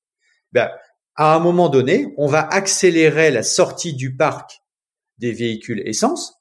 [0.53, 0.71] Ben,
[1.15, 4.63] à un moment donné, on va accélérer la sortie du parc
[5.19, 6.35] des véhicules essence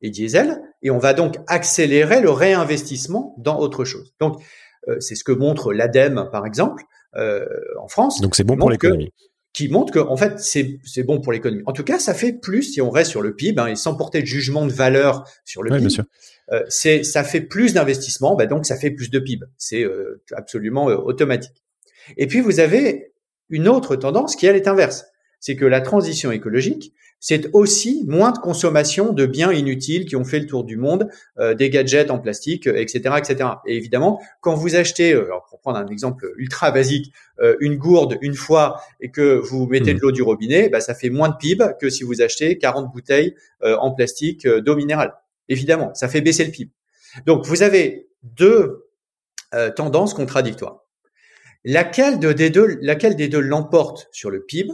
[0.00, 4.14] et diesel, et on va donc accélérer le réinvestissement dans autre chose.
[4.20, 4.42] Donc,
[4.88, 6.84] euh, c'est ce que montre l'ADEME, par exemple,
[7.16, 7.46] euh,
[7.80, 8.20] en France.
[8.20, 9.12] Donc, c'est bon pour l'économie
[9.52, 11.62] qui montre que en fait c'est bon pour l'économie.
[11.66, 13.94] En tout cas, ça fait plus si on reste sur le PIB hein, et sans
[13.94, 16.02] porter de jugement de valeur sur le PIB.
[16.52, 19.46] Euh, c'est ça fait plus d'investissement, bah donc ça fait plus de PIB.
[19.58, 21.62] C'est euh, absolument euh, automatique.
[22.16, 23.12] Et puis vous avez
[23.48, 25.04] une autre tendance qui elle est inverse,
[25.42, 30.24] c'est que la transition écologique, c'est aussi moins de consommation de biens inutiles qui ont
[30.24, 33.50] fait le tour du monde, euh, des gadgets en plastique, etc., etc.
[33.66, 38.18] Et évidemment, quand vous achetez, euh, pour prendre un exemple ultra basique, euh, une gourde
[38.22, 39.96] une fois et que vous mettez mmh.
[39.96, 42.92] de l'eau du robinet, bah, ça fait moins de PIB que si vous achetez 40
[42.92, 45.12] bouteilles en plastique d'eau minérale.
[45.48, 46.70] Évidemment, ça fait baisser le PIB.
[47.26, 48.88] Donc, vous avez deux
[49.76, 50.84] tendances contradictoires.
[51.64, 54.72] Laquelle, de, des deux, laquelle des deux l'emporte sur le PIB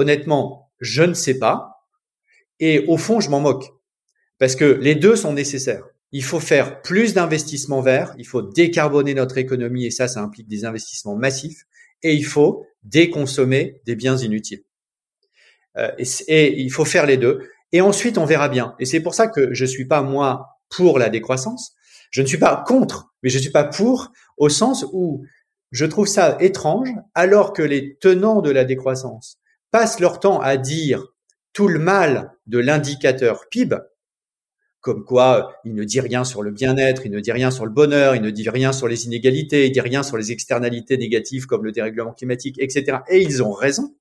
[0.00, 1.84] Honnêtement, je ne sais pas.
[2.58, 3.66] Et au fond, je m'en moque.
[4.38, 5.84] Parce que les deux sont nécessaires.
[6.10, 10.48] Il faut faire plus d'investissements verts, il faut décarboner notre économie et ça, ça implique
[10.48, 11.66] des investissements massifs.
[12.02, 14.62] Et il faut déconsommer des biens inutiles.
[15.76, 17.46] Euh, et, il faut faire les deux.
[17.72, 18.74] Et ensuite, on verra bien.
[18.78, 21.74] Et c'est pour ça que je suis pas moi pour la décroissance,
[22.10, 25.26] Je ne suis pas contre, mais je ne suis pas pour, au sens où
[25.72, 29.39] je trouve ça étrange, alors que les tenants de la décroissance
[29.70, 31.06] passent leur temps à dire
[31.52, 33.76] tout le mal de l'indicateur PIB,
[34.80, 37.72] comme quoi il ne dit rien sur le bien-être, il ne dit rien sur le
[37.72, 41.46] bonheur, il ne dit rien sur les inégalités, il dit rien sur les externalités négatives
[41.46, 42.98] comme le dérèglement climatique, etc.
[43.08, 43.94] Et ils ont raison.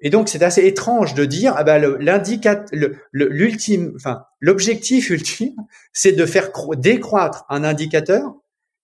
[0.00, 2.66] Et donc c'est assez étrange de dire ah l'indicateur,
[3.12, 5.56] l'ultime, enfin l'objectif ultime,
[5.92, 8.34] c'est de faire décroître un indicateur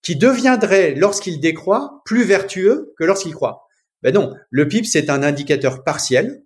[0.01, 3.67] qui deviendrait lorsqu'il décroît plus vertueux que lorsqu'il croît.
[4.03, 6.43] Ben non, le PIB c'est un indicateur partiel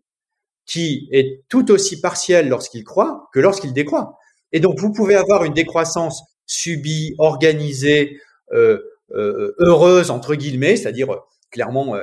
[0.66, 4.18] qui est tout aussi partiel lorsqu'il croît que lorsqu'il décroît.
[4.52, 8.20] Et donc, vous pouvez avoir une décroissance subie, organisée,
[8.54, 8.80] euh,
[9.12, 11.20] euh, heureuse entre guillemets, c'est-à-dire euh,
[11.52, 11.96] clairement,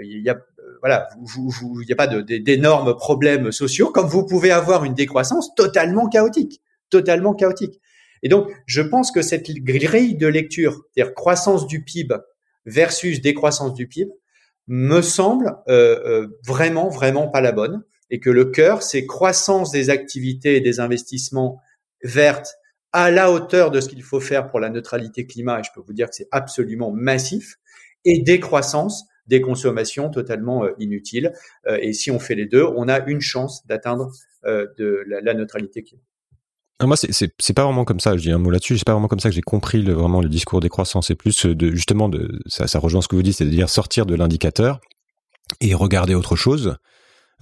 [0.00, 0.38] il y a
[0.80, 6.08] voilà, il n'y a pas d'énormes problèmes sociaux, comme vous pouvez avoir une décroissance totalement
[6.08, 7.80] chaotique, totalement chaotique.
[8.22, 12.14] Et donc, je pense que cette grille de lecture, c'est-à-dire croissance du PIB
[12.66, 14.10] versus décroissance du PIB,
[14.72, 15.56] me semble
[16.46, 20.80] vraiment, vraiment pas la bonne et que le cœur, c'est croissance des activités et des
[20.80, 21.60] investissements
[22.02, 22.56] vertes
[22.92, 25.80] à la hauteur de ce qu'il faut faire pour la neutralité climat, et je peux
[25.80, 27.56] vous dire que c'est absolument massif,
[28.04, 31.32] et décroissance des consommations totalement euh, inutiles.
[31.68, 34.10] Euh, et si on fait les deux, on a une chance d'atteindre
[34.44, 36.02] euh, de la, neutralité climat.
[36.82, 38.16] Moi, c'est, pas vraiment comme ça.
[38.16, 38.78] Je dis un mot là-dessus.
[38.78, 41.08] C'est pas vraiment comme ça que j'ai compris le, vraiment le discours des croissances.
[41.08, 44.14] C'est plus de justement de ça, ça rejoint ce que vous dites, c'est-à-dire sortir de
[44.14, 44.80] l'indicateur
[45.60, 46.76] et regarder autre chose.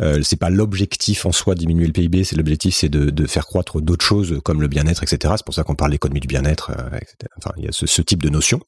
[0.00, 3.46] Euh, c'est pas l'objectif en soi diminuer le PIB, c'est l'objectif c'est de, de, faire
[3.46, 5.34] croître d'autres choses comme le bien-être, etc.
[5.36, 7.16] C'est pour ça qu'on parle d'économie du bien-être, euh, etc.
[7.36, 8.60] Enfin, il y a ce, ce type de notion.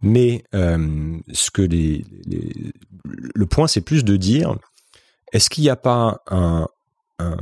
[0.00, 2.04] Mais euh, ce que les,
[3.34, 4.56] le point, c'est plus de dire
[5.32, 6.66] est-ce qu'il n'y a pas un,
[7.18, 7.36] un,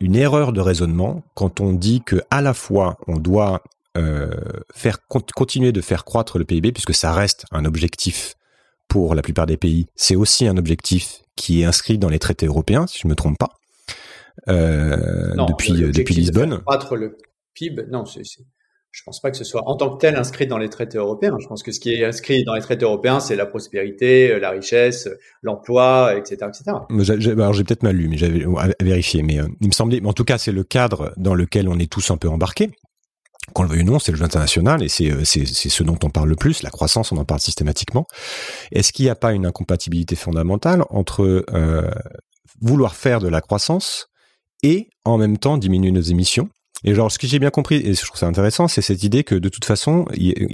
[0.00, 3.62] une erreur de raisonnement quand on dit que à la fois on doit
[3.96, 4.30] euh,
[4.72, 8.34] faire continuer de faire croître le PIB puisque ça reste un objectif
[8.88, 12.46] pour la plupart des pays, c'est aussi un objectif qui est inscrit dans les traités
[12.46, 13.50] européens, si je ne me trompe pas,
[14.48, 16.58] euh, depuis, depuis Lisbonne.
[16.58, 17.16] Croître le
[17.54, 18.22] PIB, non, c'est,
[18.92, 21.36] je pense pas que ce soit en tant que tel inscrit dans les traités européens.
[21.40, 24.50] Je pense que ce qui est inscrit dans les traités européens, c'est la prospérité, la
[24.50, 25.08] richesse,
[25.42, 26.76] l'emploi, etc., etc.
[27.18, 28.44] J'ai, alors j'ai peut-être mal lu, mais j'avais
[28.80, 29.22] vérifié.
[29.22, 31.90] Mais euh, il me semblait, en tout cas, c'est le cadre dans lequel on est
[31.90, 32.70] tous un peu embarqués
[33.54, 35.98] qu'on le veuille ou non, c'est le jeu international et euh, c'est c'est ce dont
[36.04, 36.62] on parle le plus.
[36.62, 38.06] La croissance, on en parle systématiquement.
[38.70, 41.90] Est-ce qu'il n'y a pas une incompatibilité fondamentale entre euh,
[42.60, 44.08] vouloir faire de la croissance
[44.62, 46.48] et en même temps diminuer nos émissions?
[46.84, 49.22] Et genre, ce que j'ai bien compris, et je trouve ça intéressant, c'est cette idée
[49.22, 50.06] que de toute façon,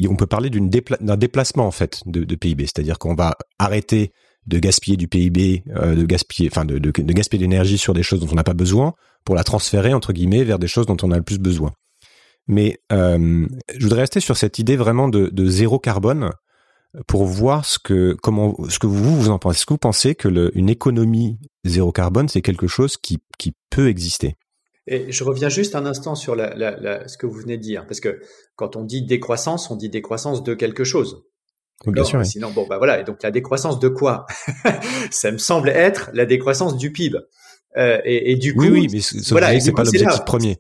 [0.09, 4.13] on peut parler d'un déplacement en fait de, PIB, c'est-à-dire qu'on va arrêter
[4.47, 8.05] de gaspiller du PIB, euh, de gaspiller, enfin de, de, de gaspiller l'énergie sur des
[8.05, 10.97] choses dont on n'a pas besoin, pour la transférer entre guillemets vers des choses dont
[11.03, 11.73] on a le plus besoin.
[12.47, 16.31] Mais euh, je voudrais rester sur cette idée vraiment de, zéro carbone
[17.09, 19.57] pour voir ce que comment ce que vous vous en pensez.
[19.57, 23.19] Est-ce que vous pensez que une économie zéro carbone c'est quelque chose qui
[23.71, 24.37] peut exister?
[24.87, 27.63] Et je reviens juste un instant sur la, la, la, ce que vous venez de
[27.63, 28.21] dire, parce que
[28.55, 31.25] quand on dit décroissance, on dit décroissance de quelque chose.
[31.87, 32.25] bien sûr.
[32.25, 33.01] Sinon, bon, bah voilà.
[33.01, 34.27] Et donc la décroissance de quoi?
[35.11, 37.19] Ça me semble être la décroissance du PIB.
[37.77, 40.59] Euh, et, et, du coup, oui, oui, mais voilà, c'est pas l'objectif premier.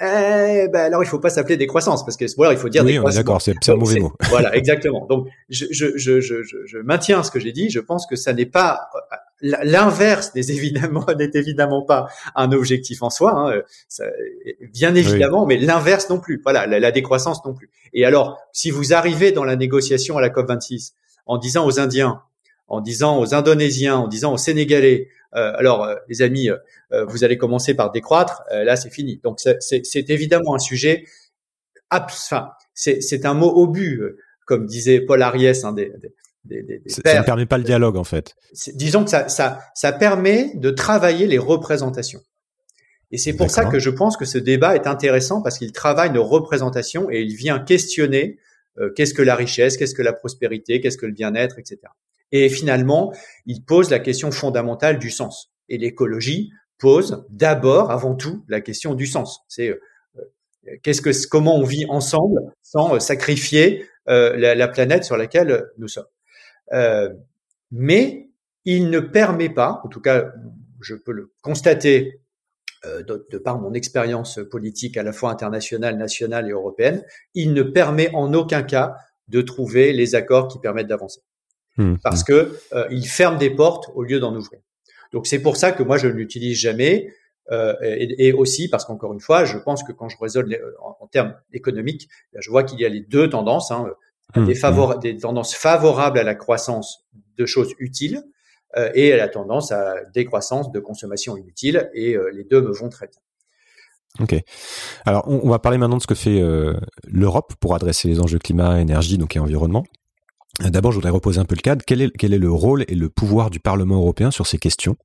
[0.00, 2.98] Eh ben alors il faut pas s'appeler décroissance parce que voilà il faut dire oui,
[3.14, 4.12] d'accord, c'est un mauvais mot.
[4.30, 5.06] voilà, exactement.
[5.06, 7.70] Donc je, je, je, je, je maintiens ce que j'ai dit.
[7.70, 8.88] Je pense que ça n'est pas
[9.40, 14.04] l'inverse n'est évidemment n'est évidemment pas un objectif en soi, hein, ça,
[14.72, 16.40] bien évidemment, mais l'inverse non plus.
[16.42, 17.70] Voilà, la, la, décroissance non plus.
[17.92, 20.94] Et alors, si vous arrivez dans la négociation à la COP 26
[21.26, 22.22] en disant aux Indiens,
[22.68, 27.24] en disant aux Indonésiens, en disant aux Sénégalais, euh, alors euh, les amis, euh, vous
[27.24, 29.20] allez commencer par décroître, là c'est fini.
[29.22, 31.04] Donc c'est évidemment un sujet,
[31.90, 34.02] enfin c'est un mot obus,
[34.46, 35.92] comme disait Paul Ariès, un des,
[36.44, 38.34] des, des, des ça ne permet pas le dialogue en fait.
[38.74, 42.22] Disons que ça, ça, ça permet de travailler les représentations.
[43.12, 46.10] Et c'est pour ça que je pense que ce débat est intéressant parce qu'il travaille
[46.10, 48.38] nos représentations et il vient questionner
[48.94, 51.78] qu'est-ce que la richesse, qu'est-ce que la prospérité, qu'est-ce que le bien-être, etc.
[52.32, 53.12] Et finalement,
[53.46, 55.52] il pose la question fondamentale du sens.
[55.68, 59.40] Et l'écologie pose d'abord, avant tout, la question du sens.
[59.48, 59.80] C'est euh,
[60.82, 65.66] qu'est-ce que, comment on vit ensemble sans euh, sacrifier euh, la, la, planète sur laquelle
[65.78, 66.06] nous sommes.
[66.72, 67.12] Euh,
[67.72, 68.28] mais
[68.64, 70.32] il ne permet pas, en tout cas,
[70.80, 72.20] je peux le constater
[72.84, 77.62] euh, de, par mon expérience politique à la fois internationale, nationale et européenne, il ne
[77.62, 78.96] permet en aucun cas
[79.28, 81.20] de trouver les accords qui permettent d'avancer.
[81.76, 84.60] Mmh, parce que euh, il ferme des portes au lieu d'en ouvrir.
[85.12, 87.12] Donc c'est pour ça que moi je ne l'utilise jamais
[87.80, 90.52] et, aussi parce qu'encore une fois, je pense que quand je raisonne
[91.00, 93.86] en, termes économiques, je vois qu'il y a les deux tendances, hein,
[94.34, 94.98] mmh, des, mmh.
[95.00, 97.06] des tendances favorables à la croissance
[97.36, 98.24] de choses utiles
[98.94, 103.06] et à la tendance à décroissance de consommation inutile, et les deux me vont très
[103.06, 103.20] bien.
[104.20, 104.34] Ok.
[105.04, 106.74] Alors, on, va parler maintenant de ce que fait euh,
[107.06, 109.84] l'Europe pour adresser les enjeux climat, énergie, donc et environnement.
[110.60, 111.84] D'abord, je voudrais reposer un peu le cadre.
[111.86, 114.96] Quel est, le rôle et le pouvoir du Parlement européen sur ces questions?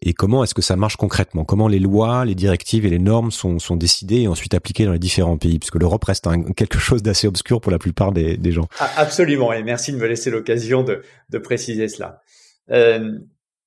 [0.00, 1.44] Et comment est-ce que ça marche concrètement?
[1.44, 4.98] Comment les lois, les directives et les normes sont, décidées et ensuite appliquées dans les
[4.98, 5.58] différents pays?
[5.58, 8.66] Puisque l'Europe reste quelque chose d'assez obscur pour la plupart des, gens.
[8.80, 12.22] Ah, absolument, et merci de me laisser l'occasion de, préciser cela.
[12.70, 13.18] Euh,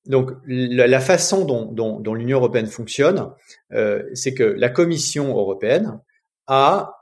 [0.08, 3.30] donc la, façon dont, l'Union européenne fonctionne,
[3.74, 5.99] euh, c'est que la Commission européenne
[6.47, 6.93] a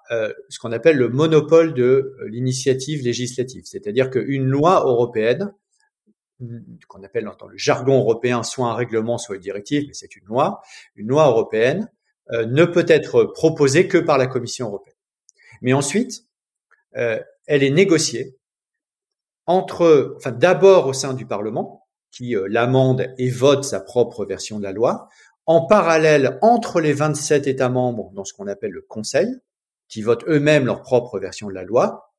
[0.50, 1.84] ce qu'on appelle le monopole de
[2.20, 5.54] euh, l'initiative législative, c'est-à-dire qu'une loi européenne,
[6.88, 10.26] qu'on appelle dans le jargon européen soit un règlement, soit une directive, mais c'est une
[10.26, 10.62] loi,
[10.96, 11.90] une loi européenne
[12.32, 14.96] ne peut être proposée que par la Commission européenne.
[15.62, 16.26] Mais ensuite,
[16.94, 18.38] elle est négociée
[19.46, 21.84] entre, enfin d'abord au sein du Parlement,
[22.14, 25.10] qui euh, l'amende et vote sa propre version de la loi,
[25.46, 29.28] en parallèle entre les 27 États membres dans ce qu'on appelle le Conseil,
[29.88, 32.14] qui votent eux-mêmes leur propre version de la loi,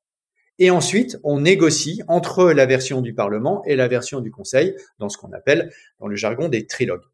[0.58, 5.08] et ensuite on négocie entre la version du Parlement et la version du Conseil dans
[5.08, 7.04] ce qu'on appelle dans le jargon des trilogues.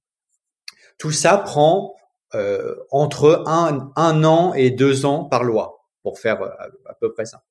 [0.98, 1.94] Tout ça prend
[2.34, 6.50] euh, entre un, un, an et deux ans par loi, pour faire euh,
[6.86, 7.42] à peu près ça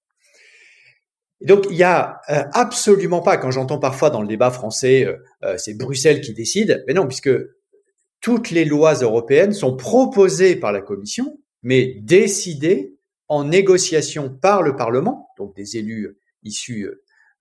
[1.42, 5.18] donc il y a euh, absolument pas, quand j'entends parfois dans le débat français, euh,
[5.44, 7.32] euh, c'est Bruxelles qui décide, mais non, puisque
[8.22, 12.96] toutes les lois européennes sont proposées par la Commission, mais décidées
[13.28, 16.90] en négociation par le Parlement, donc des élus issus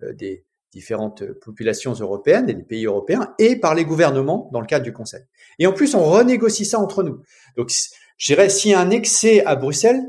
[0.01, 4.85] des différentes populations européennes et des pays européens, et par les gouvernements dans le cadre
[4.85, 5.23] du Conseil.
[5.59, 7.23] Et en plus, on renégocie ça entre nous.
[7.57, 7.73] Donc,
[8.17, 10.03] je dirais, s'il y a un excès à Bruxelles,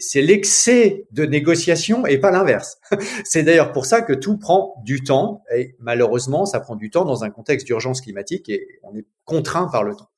[0.00, 2.78] c'est l'excès de négociation et pas l'inverse.
[3.24, 7.04] c'est d'ailleurs pour ça que tout prend du temps et malheureusement, ça prend du temps
[7.04, 10.08] dans un contexte d'urgence climatique et on est contraint par le temps.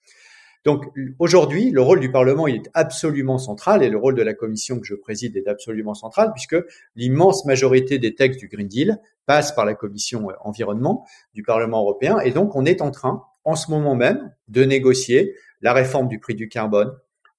[0.64, 0.84] Donc
[1.18, 4.86] aujourd'hui, le rôle du Parlement est absolument central et le rôle de la commission que
[4.86, 6.56] je préside est absolument central puisque
[6.96, 11.80] l'immense majorité des textes du Green Deal passent par la commission euh, environnement du Parlement
[11.80, 16.08] européen et donc on est en train en ce moment même de négocier la réforme
[16.08, 16.92] du prix du carbone,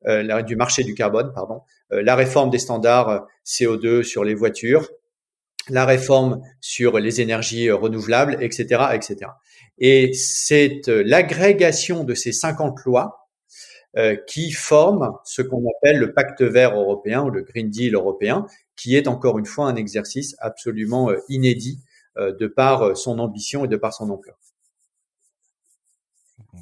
[0.08, 1.62] euh, du marché du carbone, pardon,
[1.92, 4.90] euh, la réforme des standards euh, CO2 sur les voitures,
[5.70, 9.32] la réforme sur les énergies renouvelables, etc., etc.
[9.78, 13.28] Et c'est l'agrégation de ces 50 lois
[14.28, 18.46] qui forment ce qu'on appelle le pacte vert européen ou le Green Deal européen,
[18.78, 21.82] qui est encore une fois un exercice absolument inédit
[22.18, 24.38] de par son ambition et de par son ampleur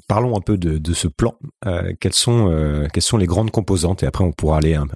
[0.06, 1.34] parlons un peu de, ce plan.
[1.66, 4.02] Euh, quelles, sont, euh, quelles sont les grandes composantes?
[4.02, 4.88] Et après, on pourra aller un,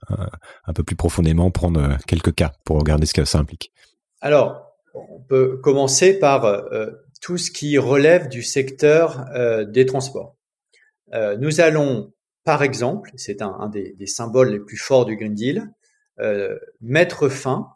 [0.75, 3.73] peu plus profondément, prendre euh, quelques cas pour regarder ce que ça implique.
[4.21, 6.43] Alors, on peut commencer par
[7.25, 9.25] tout ce qui relève du secteur
[9.67, 10.37] des transports.
[11.39, 12.13] nous allons,
[12.45, 15.73] par exemple, c'est un, des, symboles les plus forts du Green Deal,
[16.83, 17.69] mettre fin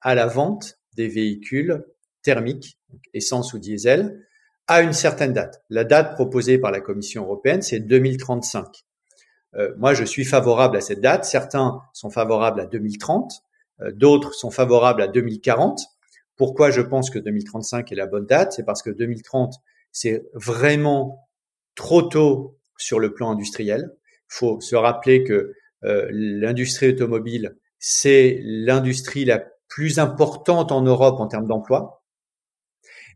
[0.00, 1.84] à la vente des véhicules
[2.22, 2.76] thermiques,
[3.14, 4.26] essence ou diesel,
[4.66, 5.62] à une certaine date.
[5.70, 8.84] La date proposée par la Commission européenne, c'est 2035.
[9.54, 11.24] Euh, moi, je suis favorable à cette date.
[11.24, 13.32] Certains sont favorables à 2030,
[13.80, 15.80] euh, d'autres sont favorables à 2040.
[16.38, 19.56] Pourquoi je pense que 2035 est la bonne date C'est parce que 2030,
[19.92, 21.28] c'est vraiment
[21.74, 23.90] trop tôt sur le plan industriel.
[24.30, 25.52] Il faut se rappeler que
[25.84, 32.02] euh, l'industrie automobile, c'est l'industrie la plus importante en Europe en termes d'emploi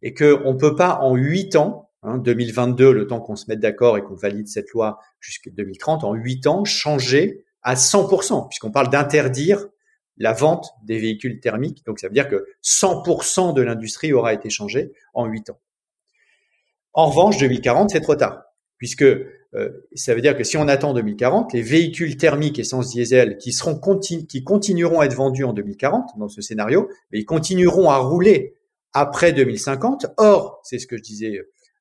[0.02, 3.60] et qu'on ne peut pas en huit ans, hein, 2022, le temps qu'on se mette
[3.60, 8.72] d'accord et qu'on valide cette loi jusqu'à 2030, en huit ans, changer à 100%, puisqu'on
[8.72, 9.68] parle d'interdire
[10.16, 11.84] la vente des véhicules thermiques.
[11.86, 15.58] Donc ça veut dire que 100% de l'industrie aura été changée en huit ans.
[16.92, 18.42] En revanche, 2040, c'est trop tard,
[18.76, 19.02] puisque
[19.54, 23.54] euh, ça veut dire que si on attend 2040, les véhicules thermiques essence diesel qui
[24.28, 28.56] qui continueront à être vendus en 2040 dans ce scénario, mais ils continueront à rouler
[28.92, 30.06] après 2050.
[30.18, 31.38] Or, c'est ce que je disais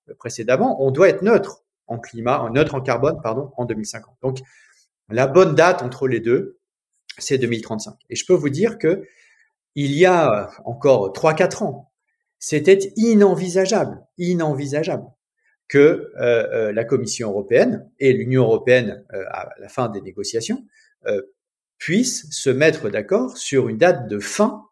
[0.09, 4.15] euh, précédemment, on doit être neutre en climat, neutre en carbone, pardon, en 2050.
[4.21, 4.39] Donc,
[5.09, 6.60] la bonne date entre les deux,
[7.17, 7.95] c'est 2035.
[8.09, 9.03] Et je peux vous dire que
[9.75, 11.91] il y a encore 3-4 ans,
[12.39, 15.05] c'était inenvisageable, inenvisageable
[15.69, 20.65] que euh, euh, la Commission européenne et l'Union européenne, à la fin des négociations,
[21.77, 24.65] puissent se mettre d'accord sur une date de fin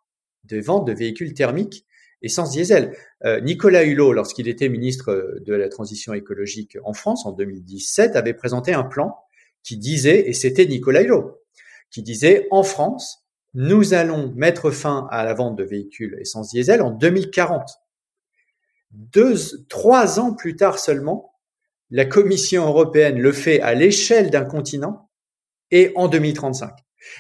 [0.44, 1.88] des ventes de véhicules thermiques
[2.22, 2.96] essence diesel.
[3.24, 8.34] Euh, Nicolas Hulot, lorsqu'il était ministre de la transition écologique en France en 2017, avait
[8.34, 9.16] présenté un plan
[9.64, 11.38] qui disait, et c'était Nicolas Hulot,
[11.92, 16.82] qui disait en France, nous allons mettre fin à la vente de véhicules essence diesel
[16.82, 17.70] en 2040.
[18.92, 19.36] Deux,
[19.68, 21.34] trois ans plus tard seulement,
[21.90, 25.10] la Commission européenne le fait à l'échelle d'un continent
[25.72, 26.72] et en 2035.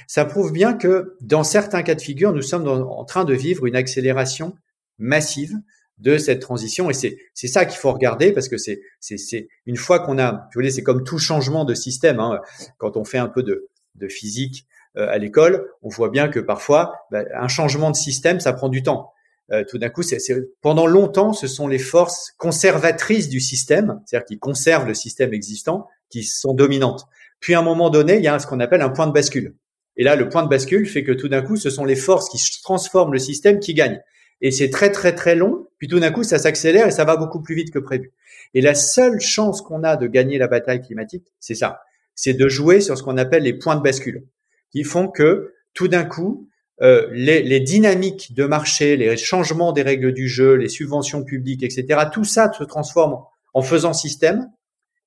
[0.08, 3.66] Ça prouve bien que dans certains cas de figure, nous sommes en train de vivre
[3.66, 4.56] une accélération
[4.98, 5.56] massive
[6.00, 10.18] de cette transition et c'est ça qu'il faut regarder parce que c'est une fois qu'on
[10.18, 12.40] a vous voulez c'est comme tout changement de système hein,
[12.78, 13.68] quand on fait un peu de
[14.00, 14.66] de physique
[14.98, 18.70] euh, à l'école on voit bien que parfois bah, un changement de système ça prend
[18.70, 19.12] du temps.
[19.52, 20.18] Euh, tout d'un coup c'est
[20.62, 25.88] pendant longtemps ce sont les forces conservatrices du système c'est-à-dire qui conservent le système existant
[26.10, 27.06] qui sont dominantes.
[27.40, 29.56] Puis à un moment donné il y a ce qu'on appelle un point de bascule.
[29.98, 32.30] Et là le point de bascule fait que tout d'un coup ce sont les forces
[32.30, 34.02] qui transforment le système qui gagnent
[34.42, 37.18] et c'est très très très long, puis tout d'un coup ça s'accélère et ça va
[37.18, 38.12] beaucoup plus vite que prévu.
[38.54, 41.82] Et la seule chance qu'on a de gagner la bataille climatique, c'est ça,
[42.20, 44.26] c'est de jouer sur ce qu'on appelle les points de bascule,
[44.72, 46.50] qui font que tout d'un coup
[46.82, 52.02] euh, les, dynamiques de marché, les changements des règles du jeu, les subventions publiques, etc.,
[52.12, 54.52] tout ça se transforme en faisant système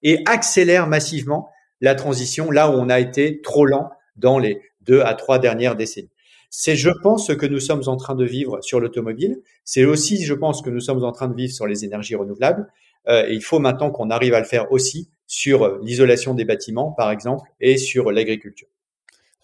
[0.02, 1.50] et accélère massivement
[1.82, 5.76] la transition là où on a été trop lent dans les deux à trois dernières
[5.76, 6.08] décennies.
[6.48, 9.42] C'est, je pense, ce que nous sommes en train de vivre sur l'automobile.
[9.64, 12.68] C'est aussi, je pense, que nous sommes en train de vivre sur les énergies renouvelables.
[13.08, 16.44] Euh, et il faut maintenant qu'on arrive à le faire aussi sur euh, l'isolation des
[16.44, 18.68] bâtiments, par exemple, et sur l'agriculture.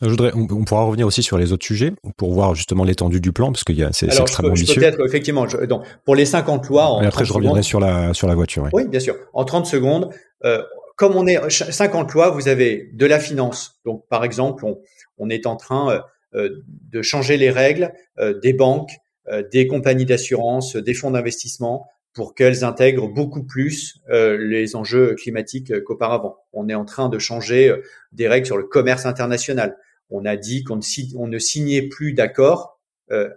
[0.02, 3.32] Je voudrais, on, pourra revenir aussi sur les autres sujets pour voir justement l'étendue du
[3.32, 4.80] plan parce qu'il y a c'est extrêmement je ambitieux.
[4.80, 6.86] Peut-être effectivement, donc pour les 50 lois.
[6.86, 8.68] En et après, je reviendrai sur la sur la voiture.
[8.72, 9.16] Oui, bien sûr.
[9.32, 10.10] En 30 secondes,
[10.44, 10.62] euh,
[10.94, 13.80] comme on est 50 lois, vous avez de la finance.
[13.84, 14.78] Donc par exemple, on,
[15.18, 15.98] on est en train euh,
[16.34, 16.62] euh,
[16.92, 18.92] de changer les règles euh, des banques,
[19.28, 25.84] euh, des compagnies d'assurance, des fonds d'investissement pour qu'elles intègrent beaucoup plus les enjeux climatiques
[25.84, 26.38] qu'auparavant.
[26.52, 27.72] On est en train de changer
[28.12, 29.76] des règles sur le commerce international.
[30.10, 32.80] On a dit qu'on ne, signait plus d'accord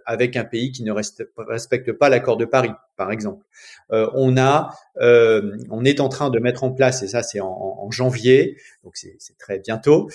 [0.04, 3.44] avec un pays qui ne respecte pas l'accord de Paris, par exemple.
[3.90, 8.56] on a, on est en train de mettre en place, et ça c'est en, janvier,
[8.82, 10.10] donc c'est très bientôt,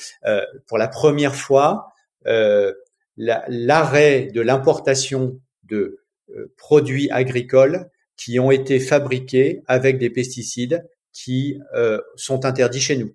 [0.67, 1.93] pour la première fois,
[2.27, 2.73] euh,
[3.17, 5.99] l'arrêt de l'importation de
[6.29, 12.97] euh, produits agricoles qui ont été fabriqués avec des pesticides qui euh, sont interdits chez
[12.97, 13.13] nous.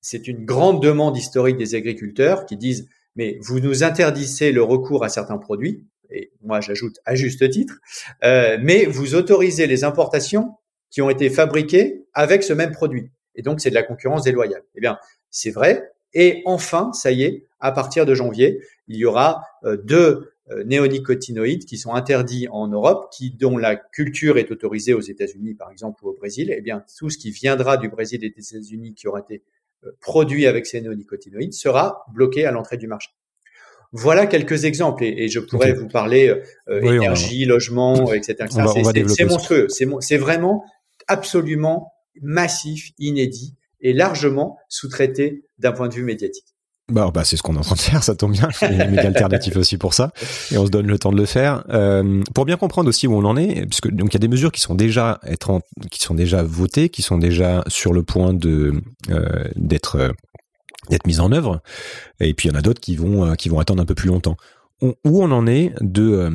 [0.00, 5.04] C'est une grande demande historique des agriculteurs qui disent mais vous nous interdisez le recours
[5.04, 7.78] à certains produits, et moi j'ajoute à juste titre,
[8.24, 10.54] euh, mais vous autorisez les importations
[10.90, 13.10] qui ont été fabriquées avec ce même produit.
[13.34, 14.62] Et donc c'est de la concurrence déloyale.
[14.76, 14.98] Eh bien,
[15.30, 19.76] c'est vrai, et enfin, ça y est, à partir de janvier, il y aura euh,
[19.76, 20.32] deux
[20.64, 25.70] néonicotinoïdes qui sont interdits en Europe, qui dont la culture est autorisée aux États-Unis, par
[25.70, 26.54] exemple, ou au Brésil.
[26.56, 29.42] Eh bien, tout ce qui viendra du Brésil et des États-Unis qui aura été
[29.84, 33.10] euh, produit avec ces néonicotinoïdes sera bloqué à l'entrée du marché.
[33.92, 36.34] Voilà quelques exemples et, je pourrais vous parler
[36.66, 38.46] énergie, logement, etc.
[38.50, 39.66] C'est monstrueux.
[39.68, 40.62] C'est vraiment
[41.06, 46.54] absolument massif, inédit et largement sous-traité d'un point de vue médiatique.
[46.90, 48.48] Bah, bah c'est ce qu'on est en train de faire, ça tombe bien.
[48.62, 50.10] Il y a une alternative aussi pour ça,
[50.50, 51.62] et on se donne le temps de le faire.
[51.68, 54.20] Euh, pour bien comprendre aussi où on en est, parce que donc il y a
[54.20, 55.20] des mesures qui sont déjà
[55.90, 58.80] qui sont déjà votées, qui sont déjà sur le point de
[59.10, 60.12] euh, d'être euh,
[60.88, 61.60] d'être mises en œuvre,
[62.20, 63.94] et puis il y en a d'autres qui vont euh, qui vont attendre un peu
[63.94, 64.36] plus longtemps.
[64.80, 66.30] où on en est de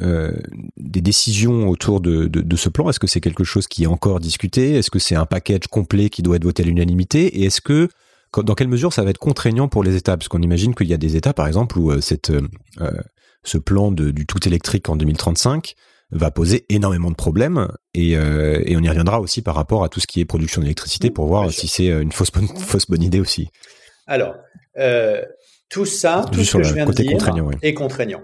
[0.00, 0.32] euh,
[0.76, 2.88] des décisions autour de, de, de ce plan?
[2.88, 4.76] Est-ce que c'est quelque chose qui est encore discuté?
[4.76, 7.40] Est-ce que c'est un package complet qui doit être voté à l'unanimité?
[7.40, 7.88] Et est-ce que
[8.36, 10.16] dans quelle mesure ça va être contraignant pour les États?
[10.16, 12.46] Parce qu'on imagine qu'il y a des États, par exemple, où euh, cette, euh,
[12.80, 12.92] euh,
[13.42, 15.74] ce plan de, du tout électrique en 2035
[16.10, 20.00] va poser énormément de problèmes et, et, on y reviendra aussi par rapport à tout
[20.00, 23.20] ce qui est production d'électricité pour voir si c'est une fausse bonne, fausse bonne idée
[23.20, 23.50] aussi.
[24.06, 24.34] Alors,
[25.68, 27.10] tout ça, tout ce que je viens de dire
[27.60, 28.22] est contraignant.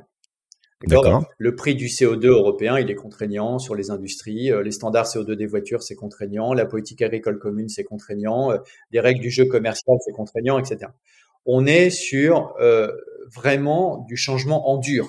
[1.39, 4.51] Le prix du CO2 européen, il est contraignant sur les industries.
[4.51, 6.53] Euh, les standards CO2 des voitures, c'est contraignant.
[6.53, 8.53] La politique agricole commune, c'est contraignant.
[8.53, 8.59] Euh,
[8.91, 10.91] les règles du jeu commercial, c'est contraignant, etc.
[11.47, 12.91] On est sur euh,
[13.35, 15.09] vraiment du changement en dur,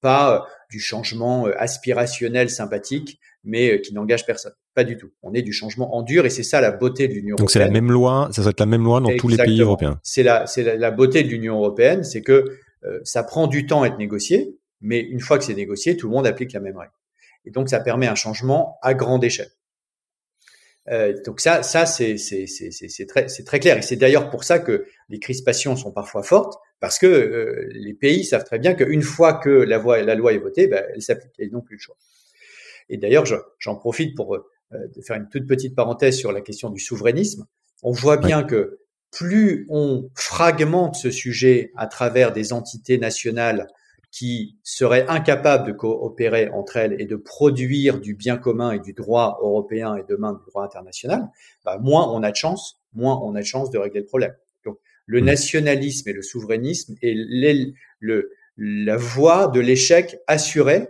[0.00, 4.52] pas du changement aspirationnel sympathique, mais qui n'engage personne.
[4.74, 5.10] Pas du tout.
[5.22, 7.44] On est du changement en dur et c'est ça la beauté de l'Union européenne.
[7.44, 10.00] Donc c'est la même loi, ça serait la même loi dans tous les pays européens.
[10.02, 12.44] C'est la, c'est la, beauté de l'Union européenne, c'est que
[13.04, 16.14] ça prend du temps à être négocié, mais une fois que c'est négocié, tout le
[16.14, 16.92] monde applique la même règle.
[17.44, 19.50] Et donc, ça permet un changement à grande échelle.
[20.88, 22.16] Euh, donc ça, ça c'est
[23.08, 23.78] très, très clair.
[23.78, 27.94] Et c'est d'ailleurs pour ça que les crispations sont parfois fortes, parce que euh, les
[27.94, 31.02] pays savent très bien qu'une fois que la, voie, la loi est votée, ben, elle
[31.02, 31.32] s'applique.
[31.38, 31.96] Ils n'ont plus le choix.
[32.88, 33.24] Et d'ailleurs,
[33.58, 34.44] j'en profite pour euh,
[35.06, 37.46] faire une toute petite parenthèse sur la question du souverainisme.
[37.82, 38.80] On voit bien que
[39.12, 43.68] plus on fragmente ce sujet à travers des entités nationales
[44.12, 48.92] qui seraient incapables de coopérer entre elles et de produire du bien commun et du
[48.92, 51.30] droit européen et demain du droit international,
[51.64, 54.34] bah, moins on a de chance, moins on a de chance de régler le problème.
[54.66, 55.24] Donc, le mmh.
[55.24, 57.14] nationalisme et le souverainisme est
[58.00, 60.88] le, la voie de l'échec assuré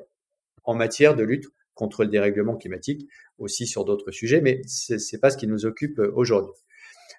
[0.64, 3.08] en matière de lutte contre le dérèglement climatique,
[3.38, 6.54] aussi sur d'autres sujets, mais c'est pas ce qui nous occupe euh, aujourd'hui.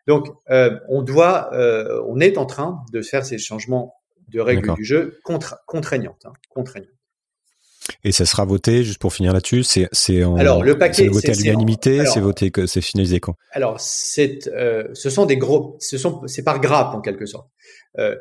[0.06, 3.96] Donc, euh, on doit, euh, on est en train de faire ces changements
[4.30, 5.20] de règles du jeu
[5.68, 6.90] contraignantes, hein, contraignantes.
[8.04, 11.34] Et ça sera voté, juste pour finir là-dessus, c'est en alors le paquet, voté à
[11.34, 13.36] l'unanimité, c'est voté que c'est finalisé quand?
[13.52, 17.50] Alors c'est euh, ce sont des gros, ce sont c'est par grappe en quelque sorte.
[18.00, 18.16] Euh,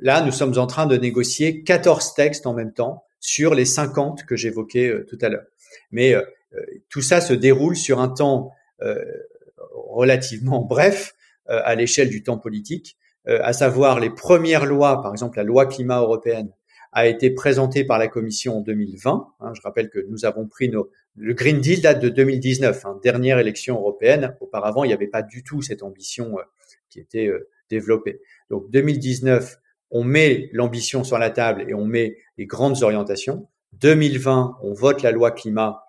[0.00, 4.24] là, nous sommes en train de négocier 14 textes en même temps sur les 50
[4.24, 5.46] que j'évoquais euh, tout à l'heure.
[5.92, 6.22] Mais euh,
[6.88, 8.52] tout ça se déroule sur un temps
[9.72, 11.14] relativement bref
[11.46, 15.66] à l'échelle du temps politique euh, à savoir les premières lois, par exemple la loi
[15.66, 16.52] climat européenne,
[16.94, 19.26] a été présentée par la Commission en 2020.
[19.40, 23.00] Hein, je rappelle que nous avons pris nos, le Green Deal date de 2019, hein,
[23.02, 24.36] dernière élection européenne.
[24.40, 26.42] Auparavant, il n'y avait pas du tout cette ambition euh,
[26.88, 28.20] qui était euh, développée.
[28.48, 29.58] Donc 2019,
[29.90, 33.48] on met l'ambition sur la table et on met les grandes orientations.
[33.74, 35.84] 2020, on vote la loi climat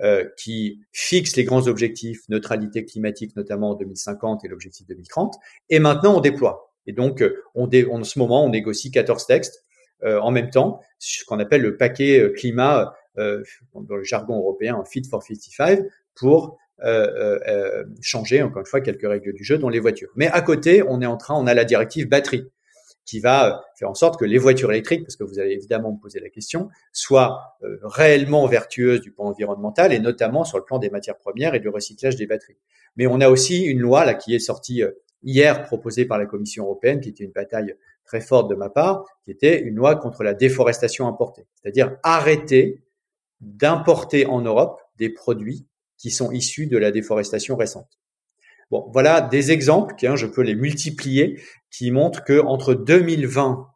[0.00, 5.36] euh, qui fixe les grands objectifs, neutralité climatique notamment en 2050 et l'objectif 2030.
[5.70, 6.69] Et maintenant, on déploie.
[6.86, 9.64] Et donc, euh, on en ce moment, on négocie 14 textes
[10.02, 12.94] euh, en même temps, ce qu'on appelle le paquet euh, climat
[13.74, 15.80] dans le jargon européen, Fit for 55,
[16.14, 16.56] pour
[18.00, 20.08] changer encore une fois quelques règles du jeu dans les voitures.
[20.16, 22.48] Mais à côté, on est en train, on a la directive batterie
[23.04, 25.98] qui va faire en sorte que les voitures électriques, parce que vous allez évidemment me
[25.98, 30.88] poser la question, soient réellement vertueuses du point environnemental et notamment sur le plan des
[30.88, 32.56] matières premières et du recyclage des batteries.
[32.96, 34.82] Mais on a aussi une loi là qui est sortie
[35.22, 39.04] hier proposée par la Commission européenne, qui était une bataille très forte de ma part,
[39.24, 42.82] qui était une loi contre la déforestation importée, c'est-à-dire arrêter
[43.40, 45.66] d'importer en Europe des produits
[45.96, 47.98] qui sont issus de la déforestation récente.
[48.70, 51.40] Bon, voilà des exemples, je peux les multiplier,
[51.70, 53.66] qui montrent que entre 2020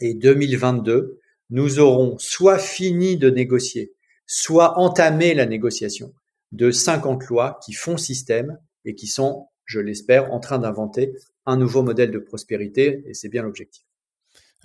[0.00, 1.20] et 2022,
[1.50, 3.92] nous aurons soit fini de négocier,
[4.26, 6.12] soit entamé la négociation
[6.52, 11.12] de 50 lois qui font système et qui sont je l'espère, en train d'inventer
[11.44, 13.84] un nouveau modèle de prospérité, et c'est bien l'objectif.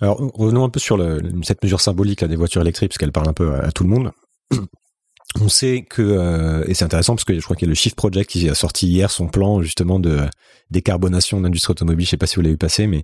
[0.00, 0.98] Alors revenons un peu sur
[1.42, 4.10] cette mesure symbolique des voitures électriques, parce qu'elle parle un peu à, tout le monde.
[5.40, 7.74] On sait que, euh, et c'est intéressant parce que je crois qu'il y a le
[7.74, 10.20] Shift Project qui a sorti hier son plan justement de
[10.70, 12.04] décarbonation de l'industrie automobile.
[12.04, 13.02] Je sais pas si vous l'avez vu passer, mais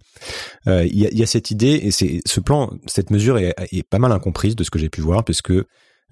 [0.66, 3.54] euh, il, y a, cette idée et c'est ce plan, cette mesure est,
[3.88, 5.52] pas mal incomprise de ce que j'ai pu voir, puisque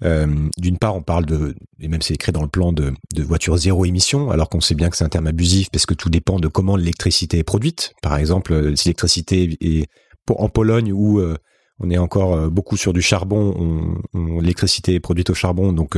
[0.03, 3.23] euh, d'une part, on parle de, et même c'est écrit dans le plan de, de
[3.23, 6.09] voitures zéro émission, alors qu'on sait bien que c'est un terme abusif parce que tout
[6.09, 7.93] dépend de comment l'électricité est produite.
[8.01, 9.87] Par exemple, euh, si l'électricité est
[10.29, 11.37] en Pologne où euh,
[11.79, 15.95] on est encore beaucoup sur du charbon, on, l'électricité est produite au charbon, donc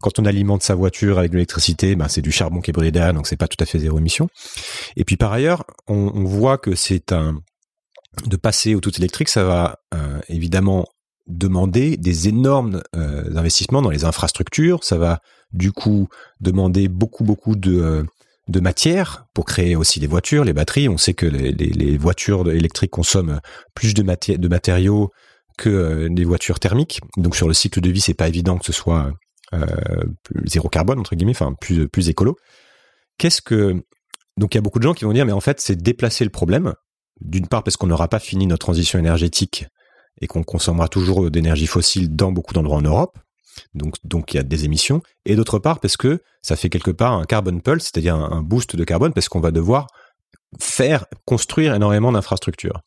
[0.00, 2.92] quand on alimente sa voiture avec de l'électricité, ben c'est du charbon qui est brûlé
[2.92, 4.28] derrière, donc c'est pas tout à fait zéro émission.
[4.96, 7.40] Et puis par ailleurs, on voit que c'est un
[8.26, 9.80] de passer au tout électrique, ça va
[10.28, 10.84] évidemment
[11.26, 14.84] demander des énormes euh, investissements dans les infrastructures.
[14.84, 15.20] Ça va
[15.52, 16.08] du coup
[16.40, 18.02] demander beaucoup beaucoup de euh,
[18.48, 20.88] de matière pour créer aussi les voitures, les batteries.
[20.88, 23.40] On sait que les, voitures électriques consomment
[23.74, 25.12] plus de, de matériaux
[25.56, 27.00] que euh, les voitures thermiques.
[27.16, 29.12] Donc sur le cycle de vie, c'est pas évident que ce soit
[30.46, 32.36] zéro carbone entre guillemets, enfin plus plus écolo.
[33.18, 33.84] Qu'est-ce que
[34.36, 36.24] donc il y a beaucoup de gens qui vont dire mais en fait c'est déplacer
[36.24, 36.74] le problème.
[37.20, 39.66] D'une part parce qu'on n'aura pas fini notre transition énergétique
[40.20, 43.18] et qu'on consommera toujours d'énergie fossile dans beaucoup d'endroits en Europe.
[43.74, 45.02] Donc, donc il y a des émissions.
[45.24, 48.76] Et d'autre part, parce que ça fait quelque part un carbon pulse, c'est-à-dire un, boost
[48.76, 49.86] de carbone, parce qu'on va devoir
[50.60, 52.80] faire, construire énormément d'infrastructures.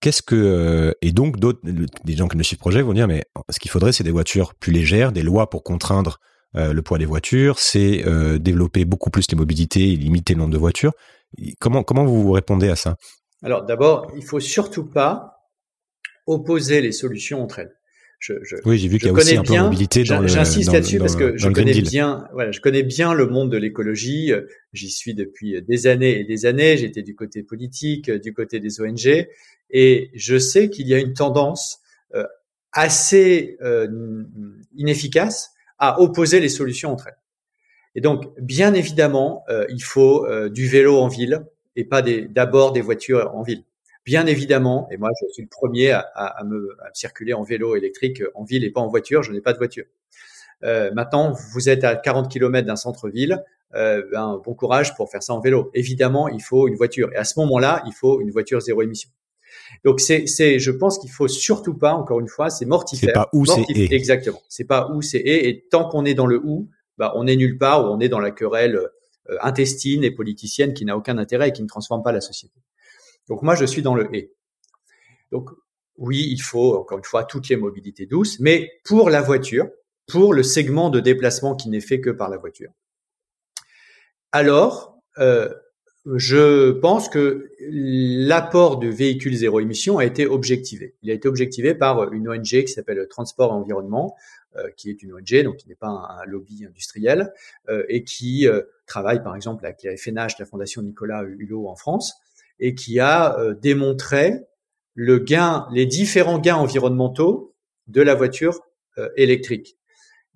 [0.00, 3.24] Qu'est-ce que euh, et donc d'autres des gens comme le Shift Project vont dire mais
[3.50, 6.18] ce qu'il faudrait c'est des voitures plus légères, des lois pour contraindre
[6.56, 10.52] euh, le poids des voitures, c'est euh, développer beaucoup plus les mobilités, limiter le nombre
[10.52, 10.92] de voitures.
[11.60, 12.96] Comment comment vous vous répondez à ça?
[13.42, 15.41] Alors d'abord, il faut surtout pas
[16.26, 17.74] opposer les solutions entre elles.
[18.18, 20.98] Je, je, oui, j'ai vu qu'il y a aussi un plan mobilité dans J'insiste là-dessus
[20.98, 24.32] parce que je connais bien, voilà, je connais bien le monde de l'écologie.
[24.72, 26.76] J'y suis depuis des années et des années.
[26.76, 29.26] J'étais du côté politique, du côté des ONG,
[29.70, 31.80] et je sais qu'il y a une tendance
[32.14, 32.24] euh,
[32.72, 34.24] assez euh,
[34.76, 37.18] inefficace à opposer les solutions entre elles.
[37.94, 41.44] Et donc, bien évidemment, euh, il faut euh, du vélo en ville
[41.76, 43.64] et pas d'abord des, voitures en ville.
[44.04, 47.76] Bien évidemment, et moi je suis le premier à, à, me, à circuler en vélo
[47.76, 49.84] électrique en ville et pas en voiture, je n'ai pas de voiture.
[50.64, 53.42] Euh, maintenant, vous êtes à 40 km d'un centre-ville,
[53.74, 55.70] euh, ben, bon courage pour faire ça en vélo.
[55.74, 57.10] Évidemment, il faut une voiture.
[57.12, 59.10] Et à ce moment-là, il faut une voiture zéro émission.
[59.84, 63.08] Donc c'est, c'est, je pense qu'il faut surtout pas, encore une fois, c'est mortifère.
[63.08, 63.94] C'est pas où c'est et.
[63.94, 64.40] Exactement.
[64.48, 65.48] C'est pas où c'est et.
[65.48, 68.08] Et tant qu'on est dans le où, bah, on est nulle part ou on est
[68.08, 72.02] dans la querelle euh, intestine et politicienne qui n'a aucun intérêt et qui ne transforme
[72.02, 72.60] pas la société.
[73.28, 74.32] Donc moi, je suis dans le et.
[75.30, 75.50] Donc
[75.96, 79.68] oui, il faut encore une fois toutes les mobilités douces, mais pour la voiture,
[80.06, 82.70] pour le segment de déplacement qui n'est fait que par la voiture.
[84.32, 85.52] Alors, euh,
[86.04, 90.96] je pense que l'apport de véhicules zéro émission a été objectivé.
[91.02, 94.16] Il a été objectivé par une ONG qui s'appelle Transport et Environnement,
[94.56, 97.32] euh, qui est une ONG, donc qui n'est pas un, lobby industriel,
[97.68, 98.48] euh, et qui
[98.86, 102.14] travaille par exemple avec la FNH, la Fondation Nicolas Hulot en France,
[102.62, 104.32] et qui a démontré
[104.94, 107.54] le gain, les différents gains environnementaux
[107.88, 108.60] de la voiture
[109.16, 109.76] électrique.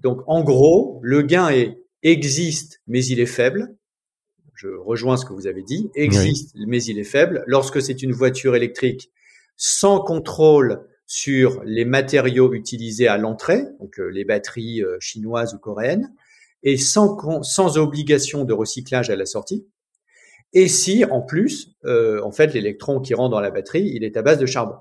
[0.00, 3.76] Donc en gros, le gain est, existe, mais il est faible
[4.56, 7.44] je rejoins ce que vous avez dit, existe, mais il est faible.
[7.46, 9.10] Lorsque c'est une voiture électrique
[9.56, 15.58] sans contrôle sur les matériaux utilisés à l'entrée, donc euh, les batteries euh, chinoises ou
[15.58, 16.12] coréennes,
[16.62, 19.66] et sans, sans obligation de recyclage à la sortie.
[20.52, 24.16] Et si, en plus, euh, en fait, l'électron qui rentre dans la batterie, il est
[24.16, 24.76] à base de charbon.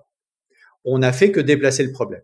[0.83, 2.21] On n'a fait que déplacer le problème.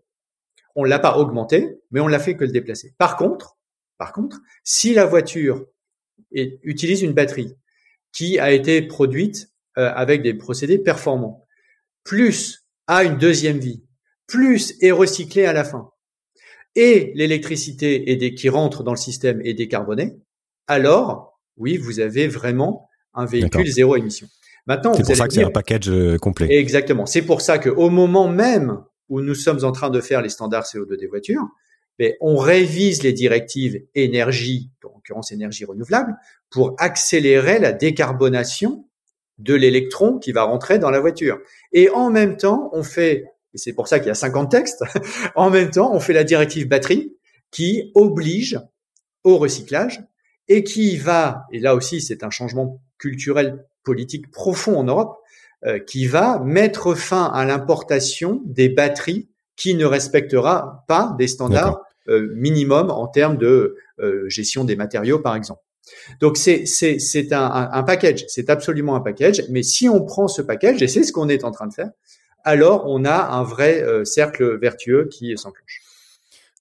[0.74, 2.94] On l'a pas augmenté, mais on l'a fait que le déplacer.
[2.98, 3.58] Par contre,
[3.98, 5.66] par contre, si la voiture
[6.32, 7.54] utilise une batterie
[8.12, 11.46] qui a été produite euh, avec des procédés performants,
[12.04, 13.84] plus a une deuxième vie,
[14.26, 15.92] plus est recyclée à la fin,
[16.74, 20.16] et l'électricité qui rentre dans le système est décarbonée,
[20.66, 24.26] alors oui, vous avez vraiment un véhicule zéro émission.
[24.66, 26.46] Maintenant, c'est pour ça que c'est un package euh, complet.
[26.50, 27.06] Exactement.
[27.06, 30.64] C'est pour ça qu'au moment même où nous sommes en train de faire les standards
[30.64, 31.46] CO2 des voitures,
[31.98, 36.16] mais on révise les directives énergie, en l'occurrence énergie renouvelable,
[36.50, 38.86] pour accélérer la décarbonation
[39.38, 41.38] de l'électron qui va rentrer dans la voiture.
[41.72, 44.84] Et en même temps, on fait, et c'est pour ça qu'il y a 50 textes,
[45.34, 47.16] en même temps, on fait la directive batterie
[47.50, 48.58] qui oblige
[49.24, 50.02] au recyclage
[50.48, 55.18] et qui va, et là aussi c'est un changement culturel politique profond en Europe,
[55.64, 61.82] euh, qui va mettre fin à l'importation des batteries qui ne respectera pas des standards
[62.08, 65.60] euh, minimum en termes de euh, gestion des matériaux, par exemple.
[66.20, 69.44] Donc c'est c'est c'est un, un, package, c'est absolument un package.
[69.50, 71.90] Mais si on prend ce package et c'est ce qu'on est en train de faire,
[72.44, 75.81] alors on a un vrai euh, cercle vertueux qui s'enclenche.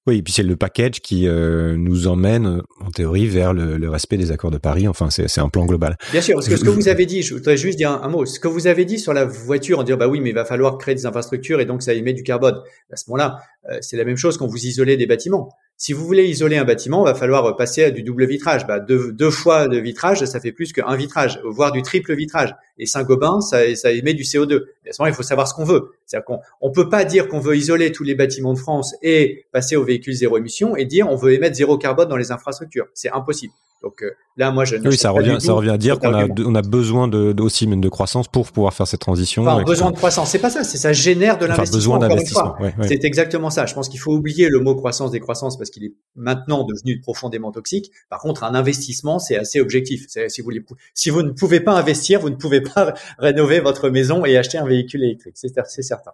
[0.08, 3.90] Oui, et puis c'est le package qui euh, nous emmène, en théorie, vers le, le,
[3.90, 4.88] respect des accords de Paris.
[4.88, 5.96] Enfin, c'est un plan global.
[6.12, 8.26] Bien sûr, parce que ce que vous avez dit, je voudrais juste dire un, mot.
[8.26, 10.44] Ce que vous avez dit sur la voiture, en disant bah oui, mais il va
[10.44, 12.62] falloir créer des infrastructures et donc ça émet du carbone.
[12.92, 13.38] À ce moment-là,
[13.70, 15.50] euh, c'est la même chose quand vous isolez des bâtiments.
[15.84, 18.68] Si vous voulez isoler un bâtiment, il va falloir passer à du double vitrage.
[18.68, 22.56] Bah, deux, fois de vitrage, ça fait plus qu'un vitrage, voire du triple vitrage.
[22.78, 24.66] Et Saint-Gobain, ça, ça émet du CO2.
[24.88, 25.94] À ce moment, il faut savoir ce qu'on veut.
[26.06, 29.48] C'est-à-dire qu'on on peut pas dire qu'on veut isoler tous les bâtiments de France et
[29.52, 32.86] passer aux véhicules zéro émission et dire on veut émettre zéro carbone dans les infrastructures.
[32.94, 33.54] C'est impossible.
[33.82, 36.54] Donc euh, là, moi, je oui, ça revient, ça revient à dire qu'on a, on
[36.54, 39.42] a besoin de, de aussi de croissance pour pouvoir faire cette transition.
[39.42, 41.96] Enfin, besoin de croissance, c'est pas ça, c'est ça génère de l'investissement.
[41.96, 42.56] Enfin, besoin d'investissement.
[42.84, 43.66] C'est exactement ça.
[43.66, 47.00] Je pense qu'il faut oublier le mot croissance des croissances parce qu'il est maintenant devenu
[47.02, 47.92] profondément toxique.
[48.10, 50.06] Par contre, un investissement, c'est assez objectif.
[50.28, 50.52] Si vous,
[50.94, 54.60] si vous ne pouvez pas investir, vous ne pouvez pas rénover votre maison et acheter
[54.60, 55.36] un véhicule électrique.
[55.36, 56.12] C'est certain.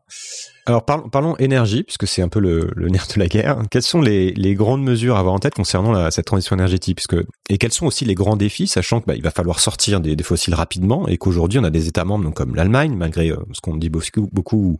[0.68, 3.62] Alors parlons, parlons énergie, puisque c'est un peu le, le, nerf de la guerre.
[3.72, 6.98] Quelles sont les, les, grandes mesures à avoir en tête concernant la, cette transition énergétique?
[6.98, 7.16] Puisque,
[7.50, 10.24] Et quels sont aussi les grands défis, sachant qu'il bah, va falloir sortir des, des
[10.26, 13.62] fossiles rapidement et qu'aujourd'hui on a des États membres donc, comme l'Allemagne, malgré euh, ce
[13.62, 14.78] qu'on dit beaucoup,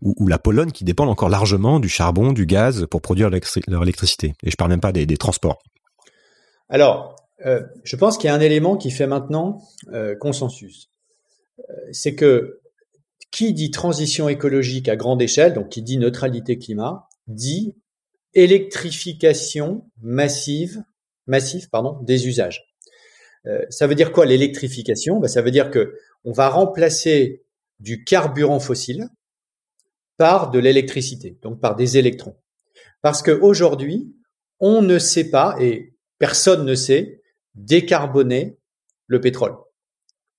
[0.00, 3.82] ou, ou, la Pologne, qui dépendent encore largement du charbon, du gaz pour produire leur
[3.82, 4.32] électricité.
[4.42, 5.58] Et je parle même pas des, des transports.
[6.70, 9.60] Alors, euh, je pense qu'il y a un élément qui fait maintenant
[9.92, 10.90] euh, consensus.
[11.58, 12.60] Euh, c'est que
[13.30, 17.74] qui dit transition écologique à grande échelle, donc qui dit neutralité climat, dit
[18.34, 20.82] électrification massive,
[21.26, 22.64] massive pardon, des usages.
[23.46, 25.20] Euh, ça veut dire quoi l'électrification?
[25.20, 27.44] Ben, Ça veut dire que on va remplacer
[27.80, 29.08] du carburant fossile
[30.16, 32.36] par de l'électricité, donc par des électrons.
[33.02, 34.14] Parce qu'aujourd'hui,
[34.58, 37.22] on ne sait pas, et personne ne sait,
[37.54, 38.58] décarboner
[39.06, 39.56] le pétrole,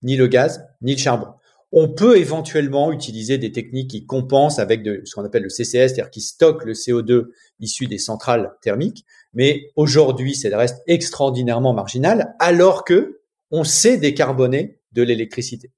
[0.02, 1.34] ni le gaz, ni le charbon
[1.72, 5.90] On peut éventuellement utiliser des techniques qui compensent avec de, ce qu'on appelle le CCS,
[5.90, 7.28] c'est-à-dire qui stockent le CO2
[7.60, 9.06] issu des centrales thermiques.
[9.34, 15.72] Mais aujourd'hui, ça reste extraordinairement marginal, alors que on sait décarboner de l'électricité.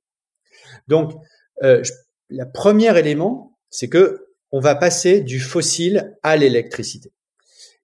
[0.88, 1.14] Donc,
[1.64, 1.84] euh,
[2.30, 7.12] le premier élément, c'est que on va passer du fossile à l'électricité.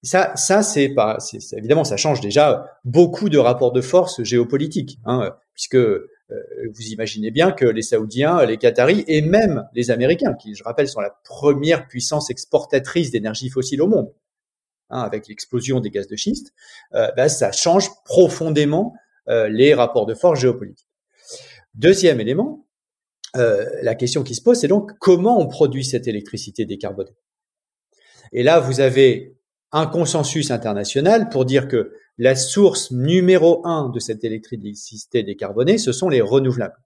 [0.04, 1.18] Ça, ça c'est pas,
[1.54, 5.78] évidemment, ça change déjà beaucoup de rapports de force géopolitiques, hein, puisque
[6.30, 10.88] vous imaginez bien que les Saoudiens, les Qataris et même les Américains, qui, je rappelle,
[10.88, 14.14] sont la première puissance exportatrice d'énergie fossile au monde,
[14.90, 16.54] hein, avec l'explosion des gaz de schiste,
[16.94, 18.94] euh, bah, ça change profondément
[19.30, 20.88] euh, les rapports de force géopolitiques.
[21.76, 22.68] Deuxième élément,
[23.36, 27.16] euh, la question qui se pose, c'est donc comment on produit cette électricité décarbonée?
[28.32, 29.38] Et là, vous avez
[29.72, 35.92] un consensus international pour dire que la source numéro un de cette électricité décarbonée, ce
[35.92, 36.78] sont les renouvelables,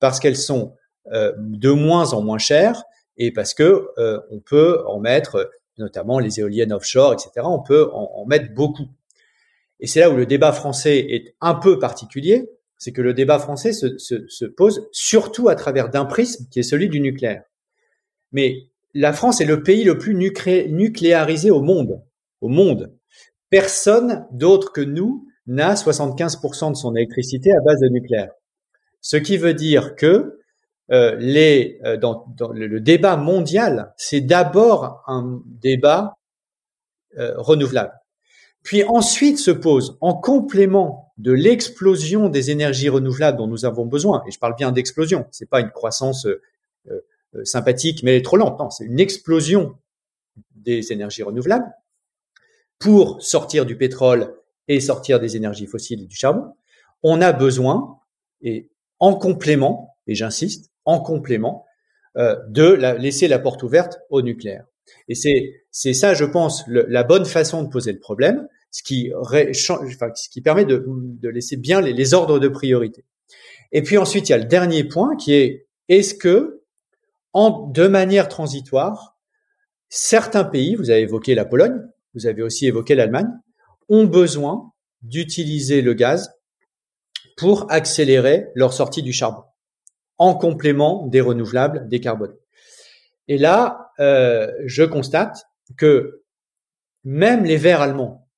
[0.00, 0.74] parce qu'elles sont
[1.12, 2.84] euh, de moins en moins chères
[3.16, 7.30] et parce que euh, on peut en mettre, notamment les éoliennes offshore, etc.
[7.44, 8.88] On peut en, mettre beaucoup.
[9.78, 13.38] Et c'est là où le débat français est un peu particulier, c'est que le débat
[13.38, 17.44] français se, pose surtout à travers d'un prisme qui est celui du nucléaire.
[18.32, 22.02] Mais la France est le pays le plus nucléarisé au monde.
[22.40, 22.94] Au monde.
[23.50, 28.30] Personne d'autre que nous n'a 75% de son électricité à base de nucléaire.
[29.00, 30.38] Ce qui veut dire que
[30.92, 31.96] euh, euh,
[32.52, 36.16] le, débat mondial, c'est d'abord un débat
[37.18, 37.92] euh, renouvelable.
[38.62, 44.22] Puis ensuite se pose, en complément de l'explosion des énergies renouvelables dont nous avons besoin,
[44.26, 46.26] et je parle bien d'explosion, c'est pas une croissance
[47.44, 49.76] sympathique mais trop lente, non, c'est une explosion
[50.56, 51.72] des énergies renouvelables
[52.80, 54.34] pour sortir du pétrole
[54.66, 56.54] et sortir des énergies fossiles et du charbon.
[57.04, 58.00] On a besoin,
[58.42, 58.68] et
[58.98, 61.64] en complément, et j'insiste, en complément,
[62.16, 64.64] euh, de la, laisser la porte ouverte au nucléaire.
[65.08, 69.12] Et c'est c'est ça, je pense, la bonne façon de poser le problème, ce qui,
[69.14, 73.04] enfin, ce qui permet de, de laisser bien les, les, ordres de priorité.
[73.70, 76.62] Et puis ensuite, il y a le dernier point qui est est-ce que,
[77.32, 79.16] en, de manière transitoire,
[79.88, 83.30] certains pays, vous avez évoqué la Pologne, vous avez aussi évoqué l'Allemagne,
[83.88, 86.32] ont besoin d'utiliser le gaz
[87.36, 89.44] pour accélérer leur sortie du charbon,
[90.18, 92.38] en complément des renouvelables décarbonés.
[93.28, 95.46] Et là, euh, je constate
[95.76, 96.22] que
[97.04, 98.28] même les Verts allemands,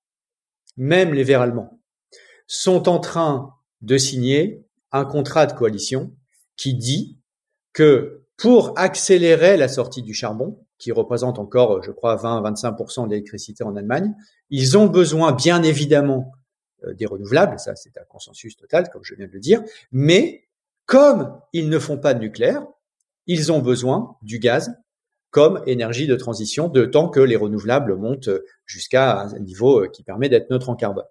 [0.76, 1.80] même les Verts allemands,
[2.46, 6.14] sont en train de signer un contrat de coalition
[6.56, 7.18] qui dit
[7.72, 13.62] que pour accélérer la sortie du charbon, qui représente encore, je crois, 20-25% de l'électricité
[13.62, 14.12] en Allemagne,
[14.50, 16.32] ils ont besoin, bien évidemment,
[16.84, 19.62] euh, des renouvelables, ça c'est un consensus total, comme je viens de le dire,
[19.92, 20.48] mais
[20.86, 22.66] comme ils ne font pas de nucléaire,
[23.28, 24.74] ils ont besoin du gaz
[25.30, 28.30] comme énergie de transition, de temps que les renouvelables montent
[28.66, 31.06] jusqu'à un niveau qui permet d'être neutre en carbone.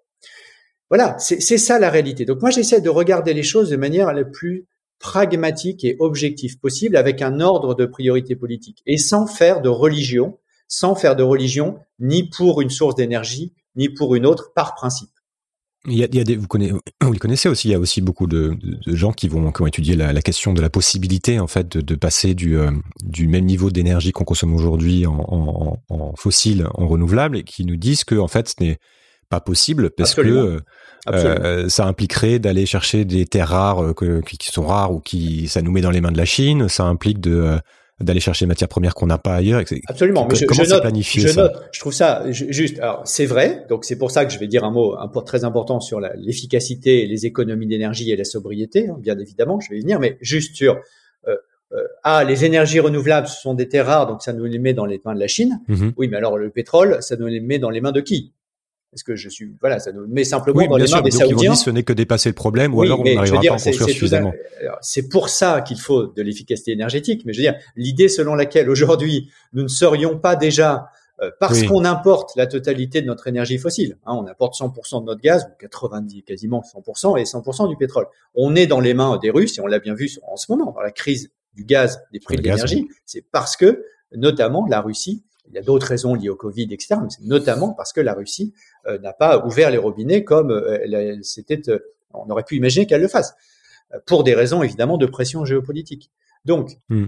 [0.90, 2.26] Voilà, c'est ça la réalité.
[2.26, 4.66] Donc moi j'essaie de regarder les choses de manière la plus
[5.02, 10.38] pragmatique et objective possible avec un ordre de priorité politique et sans faire de religion,
[10.68, 15.10] sans faire de religion ni pour une source d'énergie ni pour une autre par principe.
[15.88, 17.68] Il y a, il y a des, vous, connaissez, vous les connaissez aussi.
[17.68, 20.22] Il y a aussi beaucoup de, de gens qui vont qui ont étudié la, la,
[20.22, 22.70] question de la possibilité en fait de, de passer du, euh,
[23.02, 27.64] du même niveau d'énergie qu'on consomme aujourd'hui en, en, en, fossile en renouvelable et qui
[27.64, 28.78] nous disent que en fait ce n'est
[29.28, 30.44] pas possible parce Absolument.
[30.44, 30.60] que
[31.08, 35.48] euh, ça impliquerait d'aller chercher des terres rares euh, que, qui sont rares ou qui
[35.48, 36.68] ça nous met dans les mains de la Chine.
[36.68, 37.58] Ça implique de euh,
[38.00, 39.62] d'aller chercher des matières premières qu'on n'a pas ailleurs.
[39.86, 40.26] Absolument.
[40.28, 42.78] Mais je, comment je note, planifié je note, je trouve ça juste.
[42.80, 45.22] Alors c'est vrai, donc c'est pour ça que je vais dire un mot un peu
[45.22, 48.88] très important sur l'efficacité, les économies d'énergie et la sobriété.
[48.88, 50.80] Hein, bien évidemment, je vais y venir, mais juste sur
[51.28, 51.36] euh,
[51.72, 54.74] euh, ah les énergies renouvelables ce sont des terres rares, donc ça nous les met
[54.74, 55.60] dans les mains de la Chine.
[55.68, 55.92] Mm -hmm.
[55.96, 58.32] Oui, mais alors le pétrole, ça nous les met dans les mains de qui?
[58.92, 61.10] Est-ce que je suis voilà ça nous met simplement oui, dans les sûr, mains des
[61.10, 61.52] donc Saoudiens.
[61.52, 63.54] Ils ce n'est que dépasser le problème ou oui, alors on n'arrivera pas à en
[63.54, 64.32] construire suffisamment.
[64.80, 67.22] C'est pour ça qu'il faut de l'efficacité énergétique.
[67.24, 70.88] Mais je veux dire l'idée selon laquelle aujourd'hui nous ne serions pas déjà
[71.22, 71.66] euh, parce oui.
[71.66, 75.44] qu'on importe la totalité de notre énergie fossile, hein, on importe 100% de notre gaz,
[75.44, 78.06] ou 90 quasiment 100% et 100% du pétrole.
[78.34, 80.72] On est dans les mains des Russes et on l'a bien vu en ce moment
[80.72, 82.88] dans la crise du gaz, des prix de l'énergie.
[83.04, 83.84] C'est parce que
[84.14, 85.22] notamment la Russie
[85.52, 86.96] il y a d'autres raisons liées au Covid, etc.
[87.02, 88.54] Mais c'est notamment parce que la Russie
[88.86, 91.78] euh, n'a pas ouvert les robinets comme euh, c'était, euh,
[92.14, 93.34] on aurait pu imaginer qu'elle le fasse,
[94.06, 96.10] pour des raisons évidemment de pression géopolitique.
[96.46, 97.06] Donc, mm.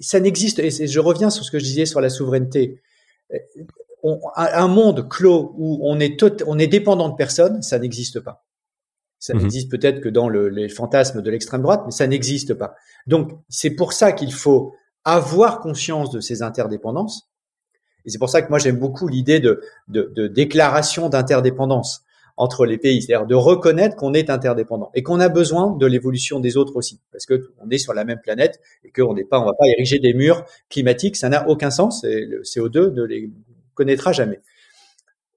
[0.00, 0.58] ça n'existe.
[0.58, 2.80] Et je reviens sur ce que je disais sur la souveraineté.
[4.02, 8.20] On, un monde clos où on est, tot, on est dépendant de personne, ça n'existe
[8.20, 8.44] pas.
[9.18, 9.42] Ça Mhm.
[9.42, 12.74] n'existe peut-être que dans le, les fantasmes de l'extrême droite, mais ça n'existe pas.
[13.06, 14.74] Donc, c'est pour ça qu'il faut
[15.04, 17.28] avoir conscience de ces interdépendances.
[18.04, 22.04] Et c'est pour ça que moi, j'aime beaucoup l'idée de, de, déclaration d'interdépendance
[22.36, 26.40] entre les pays, c'est-à-dire de reconnaître qu'on est interdépendant et qu'on a besoin de l'évolution
[26.40, 29.38] des autres aussi, parce que on est sur la même planète et qu'on n'est pas,
[29.40, 32.02] on va pas ériger des murs climatiques, ça n'a aucun sens.
[32.02, 33.30] Et le CO2 ne les
[33.74, 34.40] connaîtra jamais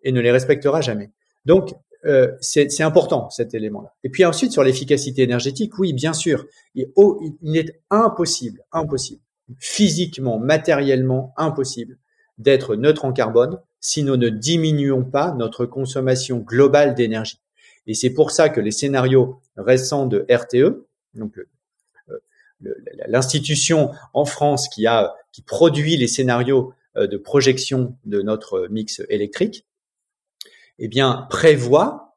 [0.03, 1.11] et ne les respectera jamais.
[1.45, 3.93] Donc euh, c'est c'est important cet élément-là.
[4.03, 6.45] Et puis ensuite sur l'efficacité énergétique, oui, bien sûr,
[6.76, 9.22] il, oh, il est impossible, impossible,
[9.60, 11.98] physiquement, matériellement impossible
[12.38, 17.39] d'être neutre en carbone si nous ne diminuons pas notre consommation globale d'énergie.
[17.86, 21.45] Et c'est pour ça que les scénarios récents de RTE, donc euh,
[23.08, 29.02] l'institution en France qui a qui produit les scénarios euh, de projection de notre mix
[29.10, 29.66] électrique,
[30.80, 32.16] eh bien prévoit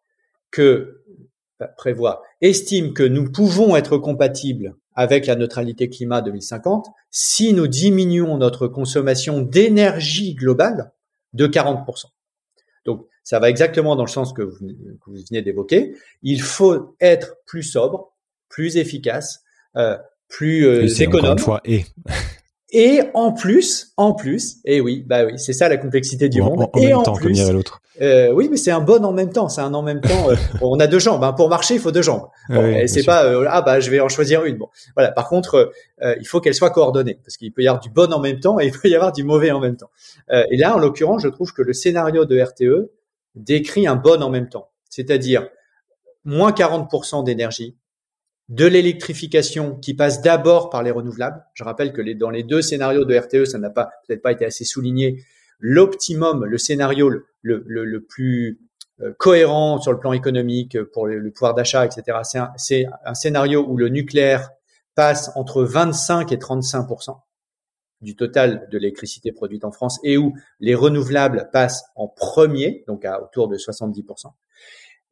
[0.50, 1.02] que
[1.60, 7.68] enfin, prévoit estime que nous pouvons être compatibles avec la neutralité climat 2050 si nous
[7.68, 10.92] diminuons notre consommation d'énergie globale
[11.32, 12.06] de 40%.
[12.84, 15.94] Donc, ça va exactement dans le sens que vous, que vous venez d'évoquer.
[16.22, 18.12] Il faut être plus sobre,
[18.48, 19.42] plus efficace,
[19.76, 19.96] euh,
[20.28, 21.32] plus euh, économe.
[21.32, 21.84] une fois et
[22.72, 26.60] Et en plus, en plus, et oui, bah oui, c'est ça la complexité du monde.
[26.62, 27.80] en- en et même en temps, plus, l'autre.
[28.00, 29.48] euh, oui, mais c'est un bon en même temps.
[29.48, 30.30] C'est un en même temps.
[30.30, 31.24] euh, on a deux jambes.
[31.24, 31.32] hein.
[31.32, 32.28] Pour marcher, il faut deux jambes.
[32.48, 34.56] Bon, Oui, c'est pas euh, ah bah je vais en choisir une.
[34.56, 35.10] Bon, voilà.
[35.10, 38.12] Par contre, euh, il faut qu'elle soit coordonnée parce qu'il peut y avoir du bon
[38.12, 39.90] en même temps et il peut y avoir du mauvais en même temps.
[40.30, 42.90] Euh, et là, en l'occurrence, je trouve que le scénario de RTE
[43.34, 45.48] décrit un bon en même temps, c'est-à-dire
[46.24, 47.76] moins 40% d'énergie,
[48.50, 51.44] de l'électrification qui passe d'abord par les renouvelables.
[51.54, 54.64] Je rappelle que dans les deux scénarios de RTE, ça n'a peut-être pas été assez
[54.64, 55.24] souligné.
[55.60, 57.10] L'optimum, le scénario
[57.42, 58.60] le, plus
[59.02, 62.18] euh, cohérent sur le plan économique euh, pour le, pouvoir d'achat, etc.
[62.24, 64.50] C'est un, c'est un scénario où le nucléaire
[64.96, 66.88] passe entre 25 et 35
[68.00, 73.04] du total de l'électricité produite en France et où les renouvelables passent en premier, donc
[73.04, 74.02] à autour de 70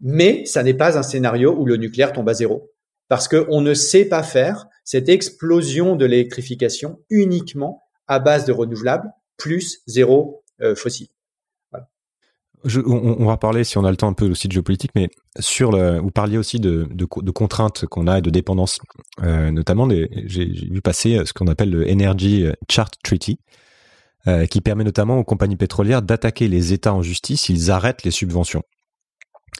[0.00, 2.72] Mais ça n'est pas un scénario où le nucléaire tombe à zéro
[3.08, 9.10] parce qu'on ne sait pas faire cette explosion de l'électrification uniquement à base de renouvelables
[9.36, 11.08] plus zéro euh, fossile.
[12.64, 15.70] On, va parler, si on a le temps, un peu aussi de géopolitique, mais sur
[15.70, 18.80] le, vous parliez aussi de, de, co- de contraintes qu'on a et de dépendance,
[19.22, 23.38] euh, notamment j'ai vu passer ce qu'on appelle le Energy Chart Treaty,
[24.26, 28.10] euh, qui permet notamment aux compagnies pétrolières d'attaquer les États en justice s'ils arrêtent les
[28.10, 28.64] subventions.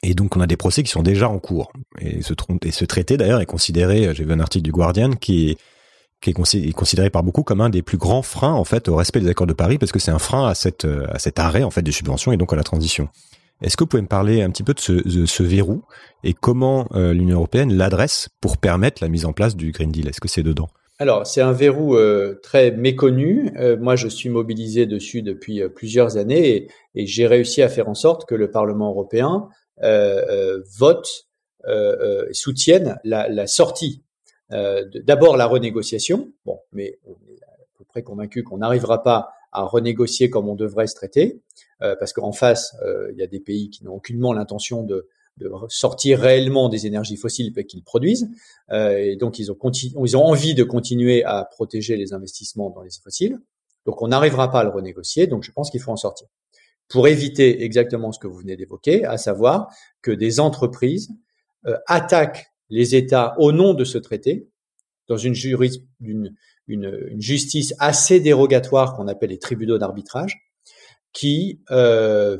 [0.03, 1.71] Et donc on a des procès qui sont déjà en cours.
[1.99, 5.57] Et ce, et traité d'ailleurs est considéré, j'ai vu un article du Guardian qui
[6.25, 9.29] est considéré par beaucoup comme un des plus grands freins en fait au respect des
[9.29, 10.53] accords de Paris parce que c'est un frein à
[10.85, 13.09] euh, cet arrêt en fait des subventions et donc à la transition.
[13.61, 14.79] Est-ce que vous pouvez me parler un petit peu de
[15.25, 15.83] ce, verrou
[16.23, 20.07] et comment euh, l'Union européenne l'adresse pour permettre la mise en place du Green Deal?
[20.07, 20.69] Est-ce que c'est dedans?
[21.01, 23.53] Alors, c'est un verrou euh, très méconnu.
[23.57, 27.87] Euh, moi, je suis mobilisé dessus depuis euh, plusieurs années et, j'ai réussi à faire
[27.87, 29.47] en sorte que le Parlement européen
[29.81, 31.07] euh, euh, vote,
[31.67, 34.03] euh, euh, soutienne la, la sortie.
[34.51, 39.31] Euh, D'abord la renégociation, bon, mais on est à peu près convaincu qu'on n'arrivera pas
[39.51, 41.41] à renégocier comme on devrait ce traité,
[41.81, 42.75] euh, parce qu'en face,
[43.11, 45.07] il y a des pays qui n'ont aucunement l'intention de,
[45.37, 48.29] de sortir réellement des énergies fossiles qu'ils produisent.
[48.71, 52.81] Euh, et donc, ils ont, ils ont envie de continuer à protéger les investissements dans
[52.81, 53.39] les fossiles.
[53.85, 55.27] Donc, on n'arrivera pas à le renégocier.
[55.27, 56.27] Donc, je pense qu'il faut en sortir.
[56.89, 59.69] Pour éviter exactement ce que vous venez d'évoquer, à savoir
[60.01, 61.09] que des entreprises
[61.65, 64.49] euh, attaquent les États au nom de ce traité
[65.09, 65.33] dans une,
[67.17, 70.37] justice assez dérogatoire qu'on appelle les tribunaux d'arbitrage,
[71.11, 72.37] qui euh,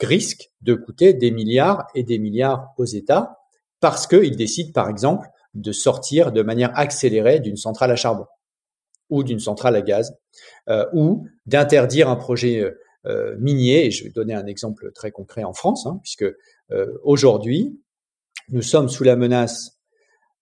[0.00, 3.36] risquent de coûter des milliards et des milliards aux États
[3.80, 8.24] parce qu'ils décident, par exemple, de sortir de manière accélérée d'une centrale à charbon
[9.10, 10.16] ou d'une centrale à gaz,
[10.68, 12.64] euh, ou d'interdire un projet
[13.04, 13.90] euh, minier.
[13.90, 16.26] Je vais donner un exemple très concret en France, hein, puisque
[17.04, 17.78] aujourd'hui,
[18.48, 19.78] nous sommes sous la menace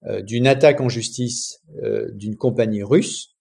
[0.07, 3.37] euh, d'une attaque en justice euh, d'une compagnie russe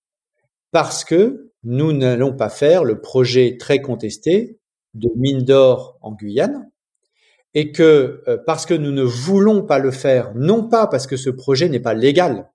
[0.72, 4.60] parce que nous n'allons pas faire le projet très contesté
[4.94, 6.70] de mine d'or en Guyane
[7.54, 11.18] et que euh, parce que nous ne voulons pas le faire, non pas parce que
[11.18, 12.50] ce projet n'est pas légal,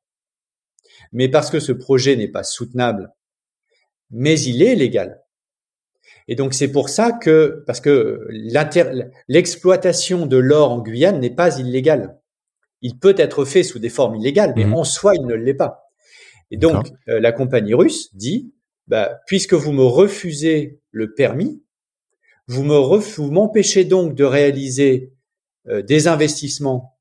[1.13, 3.13] mais parce que ce projet n'est pas soutenable,
[4.11, 5.23] mais il est légal.
[6.29, 8.29] Et donc c'est pour ça que, parce que
[9.29, 12.21] l'exploitation de l'or en Guyane n'est pas illégale.
[12.83, 14.75] Il peut être fait sous des formes illégales, mais mmh.
[14.75, 15.91] en soi il ne l'est pas.
[16.51, 18.53] Et donc euh, la compagnie russe dit,
[18.87, 21.63] bah, puisque vous me refusez le permis,
[22.47, 25.13] vous me vous m'empêchez donc de réaliser
[25.69, 26.99] euh, des investissements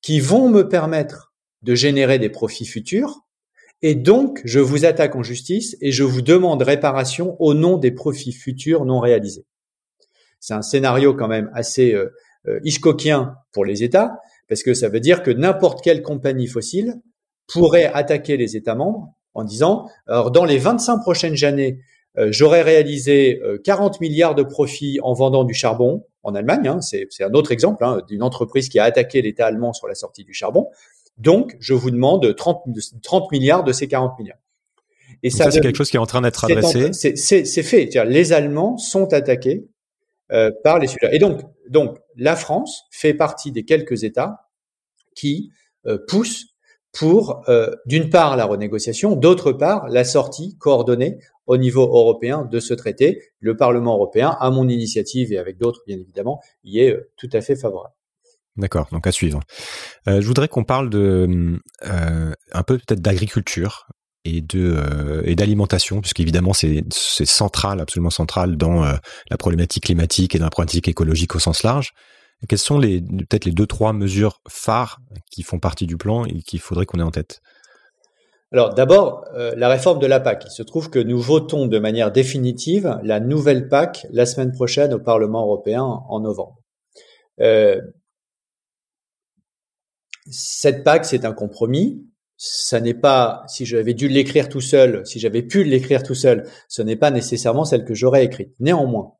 [0.00, 3.25] qui vont me permettre de générer des profits futurs.
[3.82, 7.90] Et donc, je vous attaque en justice et je vous demande réparation au nom des
[7.90, 9.46] profits futurs non réalisés.
[10.40, 12.12] C'est un scénario quand même assez euh,
[12.48, 14.18] euh pour les États,
[14.48, 16.94] parce que ça veut dire que n'importe quelle compagnie fossile
[17.48, 21.80] pourrait attaquer les États membres en disant, alors dans les 25 prochaines années,
[22.18, 26.66] euh, j'aurais réalisé 40 euh, milliards de profits en vendant du charbon en Allemagne.
[26.66, 29.94] Hein, c'est un autre exemple hein, d'une entreprise qui a attaqué l'État allemand sur la
[29.94, 30.68] sortie du charbon.
[31.18, 32.64] Donc, je vous demande 30,
[33.02, 34.38] 30 milliards de ces 40 milliards.
[35.22, 36.92] Et ça, c'est quelque chose qui est en train d'être adressé.
[36.92, 37.88] C'est fait.
[38.04, 39.68] Les Allemands sont attaqués
[40.32, 41.14] euh, par les Suédois.
[41.14, 44.48] Et donc, donc, la France fait partie des quelques États
[45.14, 45.50] qui
[45.86, 46.46] euh, poussent
[46.92, 52.58] pour, euh, d'une part, la renégociation, d'autre part, la sortie coordonnée au niveau européen de
[52.58, 53.22] ce traité.
[53.38, 57.40] Le Parlement européen, à mon initiative et avec d'autres, bien évidemment, y est tout à
[57.40, 57.95] fait favorable.
[58.56, 59.40] D'accord, donc à suivre.
[60.08, 63.86] Euh, je voudrais qu'on parle de euh, un peu peut-être d'agriculture
[64.24, 70.34] et de euh, et d'alimentation, puisqu'évidemment c'est c'est central, absolument central dans la problématique climatique
[70.34, 71.92] et dans la problématique écologique au sens large.
[72.48, 75.00] Quelles sont les peut-être les deux trois mesures phares
[75.30, 77.40] qui font partie du plan et qu'il faudrait qu'on ait en tête?
[78.52, 80.44] Alors d'abord, la réforme de la PAC.
[80.46, 84.94] Il se trouve que nous votons de manière définitive la nouvelle PAC la semaine prochaine
[84.94, 86.56] au Parlement européen en novembre.
[90.30, 92.06] Cette PAC, c'est un compromis.
[92.36, 96.48] Ça n'est pas, si j'avais dû l'écrire tout seul, si j'avais pu l'écrire tout seul,
[96.68, 98.54] ce n'est pas nécessairement celle que j'aurais écrite.
[98.60, 99.14] Néanmoins,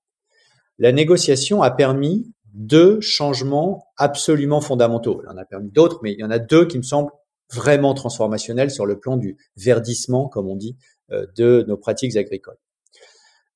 [0.79, 5.23] la négociation a permis deux changements absolument fondamentaux.
[5.25, 7.13] Il en a permis d'autres, mais il y en a deux qui me semblent
[7.53, 10.77] vraiment transformationnel sur le plan du verdissement, comme on dit,
[11.13, 12.59] euh, de nos pratiques agricoles.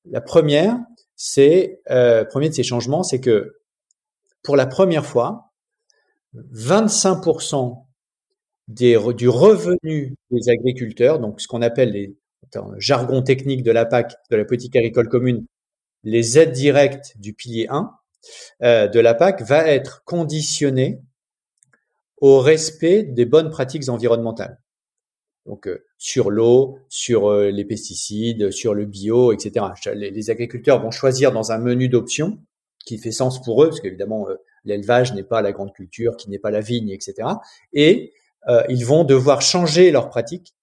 [0.05, 0.79] La première,
[1.15, 3.57] c'est euh, premier de ces changements, c'est que
[4.43, 5.50] pour la première fois,
[6.35, 7.85] 25%
[8.67, 12.15] des, du revenu des agriculteurs, donc ce qu'on appelle les
[12.77, 15.45] jargon technique de la PAC, de la politique agricole commune,
[16.03, 17.91] les aides directes du pilier 1
[18.63, 21.01] euh, de la PAC, va être conditionné
[22.17, 24.59] au respect des bonnes pratiques environnementales.
[25.45, 29.65] Donc euh, sur l'eau, sur euh, les pesticides, sur le bio, etc.
[29.95, 32.39] Les, agriculteurs vont choisir dans un menu d'options
[32.85, 36.29] qui fait sens pour eux, parce qu'évidemment euh, l'élevage n'est pas la grande culture, qui
[36.29, 37.27] n'est pas la vigne, etc.
[37.73, 38.13] Et
[38.69, 40.55] ils vont devoir changer leurs pratiques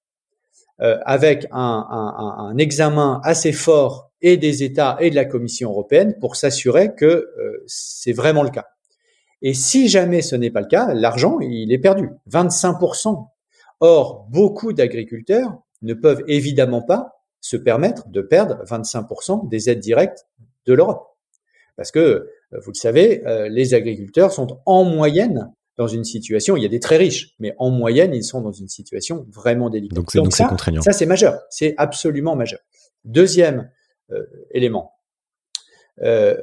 [0.79, 6.95] avec un, examen assez fort et des États et de la Commission européenne pour s'assurer
[6.97, 7.29] que
[7.67, 8.67] c'est vraiment le cas.
[9.43, 12.11] Et si jamais ce n'est pas le cas, l'argent, il est perdu.
[12.31, 13.29] 25%.
[13.81, 20.27] Or, beaucoup d'agriculteurs ne peuvent évidemment pas se permettre de perdre 25% des aides directes
[20.67, 21.07] de l'Europe.
[21.77, 26.57] Parce que, euh, vous le savez, euh, les agriculteurs sont en moyenne dans une situation,
[26.57, 29.71] il y a des très riches, mais en moyenne, ils sont dans une situation vraiment
[29.71, 29.95] délicate.
[29.95, 30.83] Donc, donc, ça, contraignant.
[30.83, 31.41] Ça, c'est majeur.
[31.51, 32.59] C'est absolument majeur.
[33.05, 33.71] Deuxième
[34.11, 34.93] euh, élément.
[36.03, 36.37] Euh,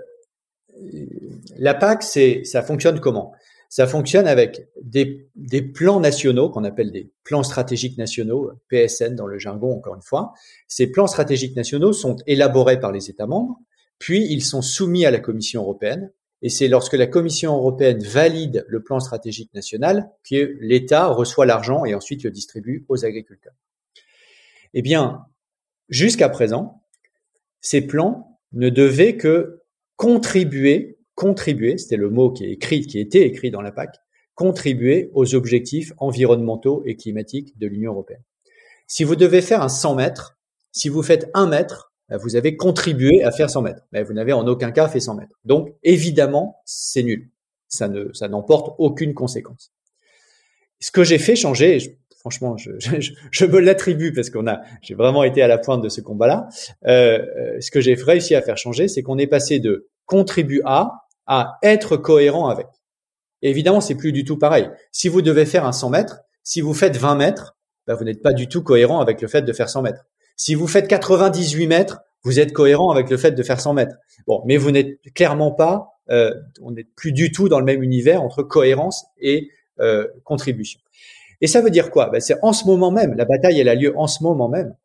[1.58, 3.34] la PAC, c'est, ça fonctionne comment?
[3.68, 9.28] Ça fonctionne avec des, des plans nationaux qu'on appelle des plans stratégiques nationaux, PSN dans
[9.28, 10.32] le jargon encore une fois.
[10.68, 13.60] Ces plans stratégiques nationaux sont élaborés par les États membres,
[14.00, 16.12] puis ils sont soumis à la Commission européenne.
[16.42, 21.86] Et c'est lorsque la Commission européenne valide le plan stratégique national que l'État reçoit l'argent
[21.86, 23.56] et ensuite le distribue aux agriculteurs.
[24.74, 25.26] Eh bien,
[25.90, 26.84] jusqu'à présent,
[27.62, 29.64] ces plans ne devaient que
[29.96, 33.98] contribuer, contribuer, c'était le mot qui est écrit, était écrit dans la PAC,
[34.36, 38.24] contribuer aux objectifs environnementaux et climatiques de l'Union européenne.
[38.86, 40.38] Si vous devez faire un 100 mètres,
[40.72, 44.34] si vous faites un mètre, vous avez contribué à faire 100 mètres, mais vous n'avez
[44.34, 45.36] en aucun cas fait 100 mètres.
[45.44, 47.30] Donc, évidemment, c'est nul.
[47.68, 49.72] Ça ne, ça n'emporte aucune conséquence.
[50.80, 54.94] Ce que j'ai fait changer, franchement, je, je, je me l'attribue parce qu'on a, j'ai
[54.94, 56.48] vraiment été à la pointe de ce combat-là.
[56.86, 60.62] Euh, euh ce que j'ai réussi à faire changer, c'est qu'on est passé de contribue
[60.66, 62.68] à à être cohérent avec.
[63.42, 64.70] Et évidemment, c'est plus du tout pareil.
[64.92, 68.22] Si vous devez faire un 100 mètres, si vous faites 20 mètres, ben vous n'êtes
[68.22, 70.06] pas du tout cohérent avec le fait de faire 100 mètres.
[70.36, 73.96] Si vous faites 98 mètres, vous êtes cohérent avec le fait de faire 100 mètres.
[74.28, 77.84] Bon, mais vous n'êtes clairement pas, euh, on n'est plus du tout dans le même
[77.84, 79.50] univers entre cohérence et
[79.80, 80.80] euh, contribution.
[81.42, 82.10] Et ça veut dire quoi?
[82.10, 84.76] Ben, C'est en ce moment même, la bataille elle a lieu en ce moment même.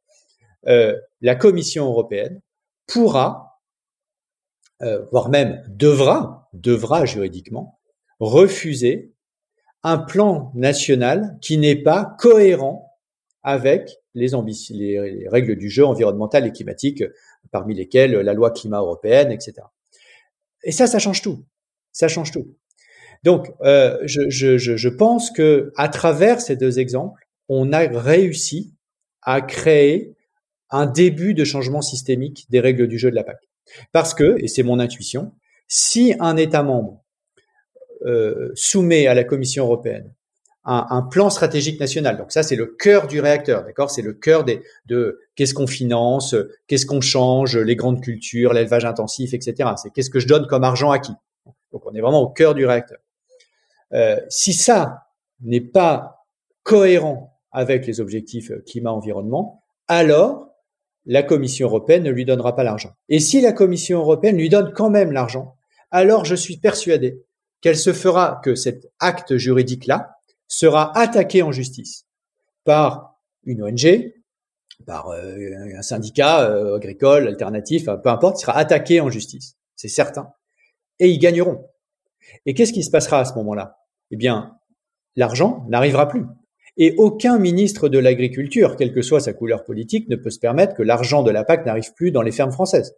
[0.66, 2.40] Euh, la Commission européenne
[2.86, 3.60] pourra,
[4.82, 7.78] euh, voire même devra, devra juridiquement,
[8.18, 9.14] refuser
[9.82, 12.89] un plan national qui n'est pas cohérent
[13.42, 14.28] avec les,
[14.70, 17.04] les, règles du jeu environnemental et climatique,
[17.50, 19.54] parmi lesquelles la loi climat européenne, etc.
[20.64, 21.44] Et ça, ça change tout.
[21.92, 22.54] Ça change tout.
[23.22, 28.74] Donc, euh, je, pense que à travers ces deux exemples, on a réussi
[29.22, 30.14] à créer
[30.70, 33.38] un début de changement systémique des règles du jeu de la PAC.
[33.92, 35.32] Parce que, et c'est mon intuition,
[35.68, 37.04] si un État membre
[38.06, 40.14] euh, soumet à la Commission européenne
[40.64, 42.16] un, plan stratégique national.
[42.18, 43.90] Donc ça, c'est le cœur du réacteur, d'accord?
[43.90, 48.84] C'est le cœur des, de qu'est-ce qu'on finance, qu'est-ce qu'on change, les grandes cultures, l'élevage
[48.84, 49.70] intensif, etc.
[49.76, 51.12] C'est qu'est-ce que je donne comme argent à qui?
[51.72, 52.98] Donc on est vraiment au cœur du réacteur.
[53.92, 55.06] Euh, si ça
[55.40, 56.26] n'est pas
[56.62, 60.48] cohérent avec les objectifs climat-environnement, alors
[61.06, 62.92] la Commission européenne ne lui donnera pas l'argent.
[63.08, 65.56] Et si la Commission européenne lui donne quand même l'argent,
[65.90, 67.24] alors je suis persuadé
[67.60, 70.19] qu'elle se fera que cet acte juridique-là
[70.50, 72.06] sera attaqué en justice
[72.64, 74.12] par une ONG,
[74.84, 80.32] par euh, un syndicat euh, agricole, alternatif, peu importe, sera attaqué en justice, c'est certain.
[80.98, 81.64] Et ils gagneront.
[82.44, 83.78] Et qu'est-ce qui se passera à ce moment-là?
[84.10, 84.58] Eh bien,
[85.16, 86.24] l'argent n'arrivera plus.
[86.76, 90.74] Et aucun ministre de l'Agriculture, quelle que soit sa couleur politique, ne peut se permettre
[90.74, 92.96] que l'argent de la PAC n'arrive plus dans les fermes françaises.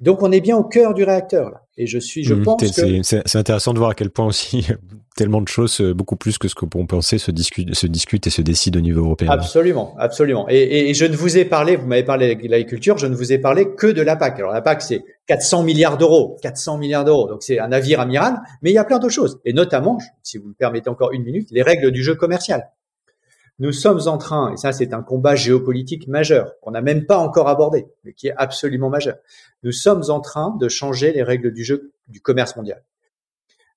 [0.00, 1.60] Donc on est bien au cœur du réacteur là.
[1.76, 4.68] Et je suis, je mmh, pense que c'est intéressant de voir à quel point aussi
[5.16, 8.28] tellement de choses, euh, beaucoup plus que ce que qu'on pensait, se discutent, se discutent
[8.28, 9.30] et se décident au niveau européen.
[9.30, 10.46] Absolument, absolument.
[10.48, 13.32] Et, et, je ne vous ai parlé, vous m'avez parlé de l'agriculture, je ne vous
[13.32, 14.38] ai parlé que de la PAC.
[14.38, 17.28] Alors la PAC c'est 400 milliards d'euros, 400 milliards d'euros.
[17.28, 19.40] Donc c'est un navire amiral, mais il y a plein d'autres choses.
[19.44, 22.70] Et notamment, si vous me permettez encore une minute, les règles du jeu commercial.
[23.60, 27.18] Nous sommes en train, et ça c'est un combat géopolitique majeur, qu'on n'a même pas
[27.18, 29.16] encore abordé, mais qui est absolument majeur.
[29.62, 32.82] Nous sommes en train de changer les règles du jeu du commerce mondial.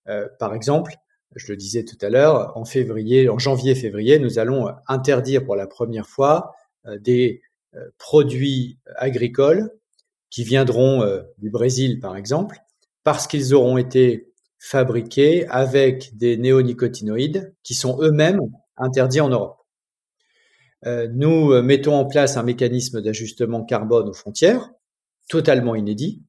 [0.10, 0.94] Euh, par exemple,
[1.36, 5.68] je le disais tout à l'heure, en février, en janvier-février, nous allons interdire pour la
[5.68, 6.56] première fois
[6.88, 7.42] euh, des
[7.76, 9.72] euh, produits agricoles
[10.30, 11.06] qui viendront
[11.38, 12.58] du Brésil, par exemple,
[13.06, 18.42] parce qu'ils auront été fabriqués avec des néonicotinoïdes qui sont eux-mêmes
[18.76, 19.57] interdits en Europe.
[20.86, 24.70] Euh, nous euh, mettons en place un mécanisme d'ajustement carbone aux frontières,
[25.30, 26.24] totalement inédit.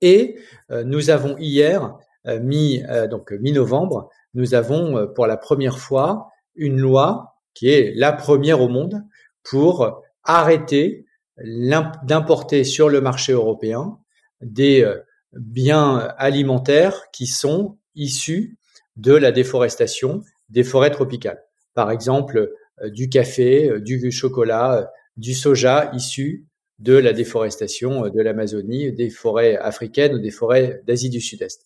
[0.00, 0.38] Et
[0.70, 7.34] euh, nous avons hier, mi, donc mi-novembre, nous avons pour la première fois une loi
[7.52, 9.04] qui est la première au monde
[9.42, 11.04] pour arrêter
[11.36, 13.98] d'importer sur le marché européen
[14.40, 14.90] des
[15.32, 18.56] biens alimentaires qui sont issus
[18.96, 21.44] de la déforestation des forêts tropicales.
[21.74, 24.84] Par exemple, du café, euh, du chocolat, euh,
[25.16, 26.46] du soja issu
[26.80, 31.62] de la déforestation de l'Amazonie, des forêts africaines ou des forêts d'Asie du Sud-Est.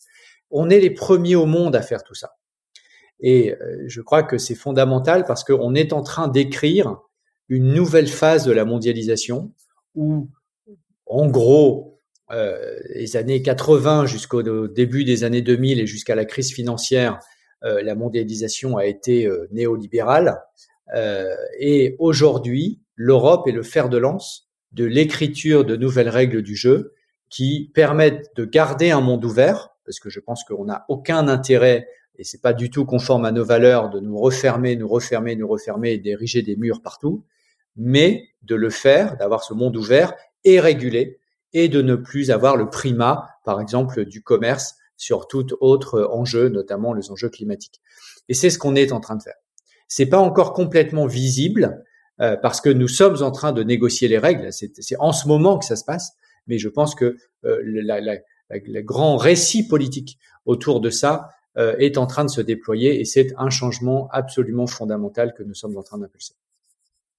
[0.50, 2.36] On est les premiers au monde à faire tout ça.
[3.20, 3.54] Et
[3.86, 7.00] je crois que c'est fondamental parce qu'on est en train d'écrire
[7.48, 9.50] une nouvelle phase de la mondialisation
[9.94, 10.28] où,
[11.06, 16.52] en gros, euh, les années 80 jusqu'au début des années 2000 et jusqu'à la crise
[16.52, 17.18] financière,
[17.62, 20.38] la mondialisation a été néolibérale.
[20.94, 26.56] Euh, et aujourd'hui, l'Europe est le fer de lance de l'écriture de nouvelles règles du
[26.56, 26.94] jeu
[27.30, 31.88] qui permettent de garder un monde ouvert, parce que je pense qu'on n'a aucun intérêt,
[32.16, 35.48] et c'est pas du tout conforme à nos valeurs, de nous refermer, nous refermer, nous
[35.48, 37.24] refermer et d'ériger des murs partout,
[37.76, 41.20] mais de le faire, d'avoir ce monde ouvert et régulé,
[41.52, 46.48] et de ne plus avoir le primat, par exemple, du commerce sur tout autre enjeu,
[46.48, 47.80] notamment les enjeux climatiques.
[48.28, 49.36] Et c'est ce qu'on est en train de faire.
[49.88, 51.82] C'est pas encore complètement visible
[52.20, 54.48] euh, parce que nous sommes en train de négocier les règles.
[54.50, 56.12] C'est en ce moment que ça se passe,
[56.46, 62.06] mais je pense que euh, le grand récit politique autour de ça euh, est en
[62.06, 65.98] train de se déployer et c'est un changement absolument fondamental que nous sommes en train
[65.98, 66.34] d'impulser.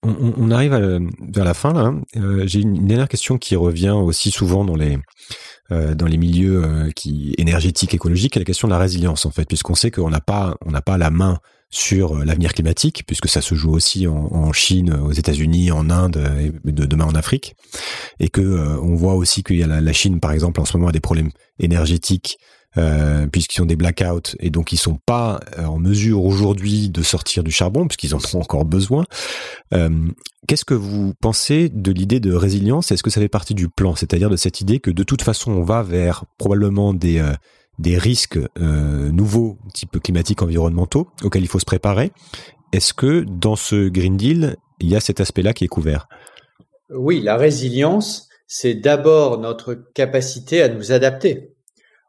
[0.01, 1.81] On, arrive vers la fin là.
[1.81, 2.45] Hein.
[2.45, 4.97] J'ai une, dernière question qui revient aussi souvent dans les
[5.69, 6.89] dans les milieux
[7.37, 10.71] énergétiques, écologiques, la question de la résilience en fait, puisqu'on sait qu'on n'a pas on
[10.71, 11.39] n'a pas la main
[11.69, 16.17] sur euh, l'avenir climatique, puisque ça se joue aussi en, Chine, aux États-Unis, en Inde
[16.39, 17.55] et demain en Afrique,
[18.19, 20.77] et que euh, on voit aussi qu'il y a la, Chine, par exemple, en ce
[20.77, 21.29] moment a des problèmes
[21.59, 22.37] énergétiques.
[22.77, 27.01] Euh, puisqu'ils ont des blackouts et donc ils sont pas euh, en mesure aujourd'hui de
[27.01, 29.05] sortir du charbon puisqu'ils en ont encore besoin.
[30.47, 32.91] Qu'est-ce que vous pensez de l'idée de résilience?
[32.91, 35.51] Est-ce que ça fait partie du plan, c'est-à-dire de cette idée que de toute façon
[35.51, 37.19] on va vers probablement des
[37.79, 42.11] des risques euh, nouveaux, type climatiques, environnementaux, auxquels il faut se préparer.
[42.73, 46.07] Est-ce que dans ce Green Deal, il y a cet aspect-là qui est couvert?
[46.89, 51.55] Oui, la résilience, c'est d'abord notre capacité à nous adapter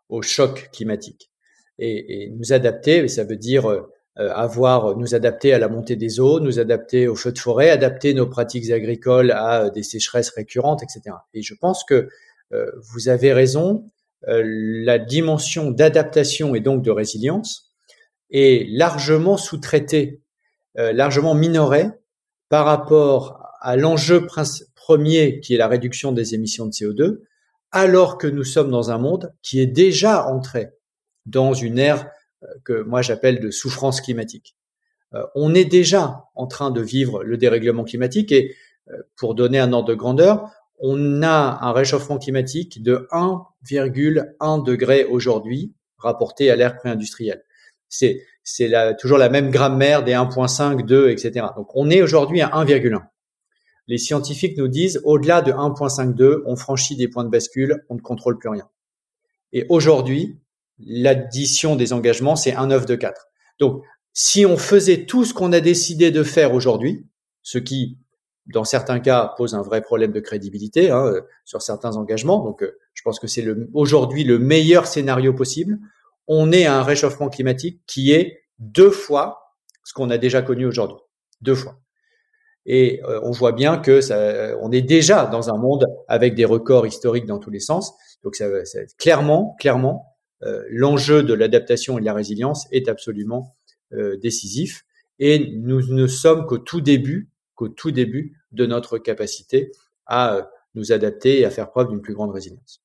[0.08, 1.30] au choc climatique.
[1.78, 3.82] Et, nous adapter, ça veut dire euh,
[4.16, 8.12] avoir, nous adapter à la montée des eaux, nous adapter aux feux de forêt, adapter
[8.12, 11.16] nos pratiques agricoles à des sécheresses récurrentes, etc.
[11.32, 12.08] Et je pense que
[12.52, 13.84] euh, vous avez raison
[14.26, 17.72] la dimension d'adaptation et donc de résilience
[18.30, 20.20] est largement sous-traitée,
[20.74, 21.86] largement minorée
[22.48, 24.26] par rapport à l'enjeu
[24.74, 27.20] premier qui est la réduction des émissions de CO2,
[27.72, 30.70] alors que nous sommes dans un monde qui est déjà entré
[31.26, 32.10] dans une ère
[32.64, 34.56] que moi j'appelle de souffrance climatique.
[35.14, 38.54] Euh, on est déjà en train de vivre le dérèglement climatique et
[38.90, 40.50] euh, pour donner un ordre de grandeur,
[40.80, 47.44] on a un réchauffement climatique de 1,1 degré aujourd'hui rapporté à l'ère pré-industrielle.
[47.88, 48.22] C'est
[48.98, 51.46] toujours la même grammaire des 1.5, 2, etc.
[51.56, 53.02] Donc on est aujourd'hui à 1,1.
[53.86, 58.00] Les scientifiques nous disent au-delà de 1.52, on franchit des points de bascule, on ne
[58.00, 58.68] contrôle plus rien.
[59.52, 60.38] Et aujourd'hui,
[60.78, 63.26] l'addition des engagements, c'est 1,9 de 4.
[63.58, 63.82] Donc
[64.12, 67.06] si on faisait tout ce qu'on a décidé de faire aujourd'hui,
[67.42, 67.98] ce qui,
[68.52, 72.62] dans certains cas, pose un vrai problème de crédibilité hein, euh, sur certains engagements, donc
[72.62, 75.78] euh, je pense que c'est aujourd'hui le meilleur scénario possible,
[76.26, 80.66] on est à un réchauffement climatique qui est deux fois ce qu'on a déjà connu
[80.66, 80.98] aujourd'hui,
[81.40, 81.80] deux fois.
[82.66, 86.44] Et euh, on voit bien que ça, on est déjà dans un monde avec des
[86.44, 87.94] records historiques dans tous les sens.
[88.22, 88.46] Donc ça,
[88.98, 90.06] clairement, clairement,
[90.68, 93.56] l'enjeu de l'adaptation et de la résilience est absolument
[94.22, 94.84] décisif.
[95.18, 97.29] Et nous ne sommes qu'au tout début,
[97.60, 99.70] qu'au tout début de notre capacité
[100.06, 100.42] à euh,
[100.74, 102.80] nous adapter et à faire preuve d'une plus grande résilience.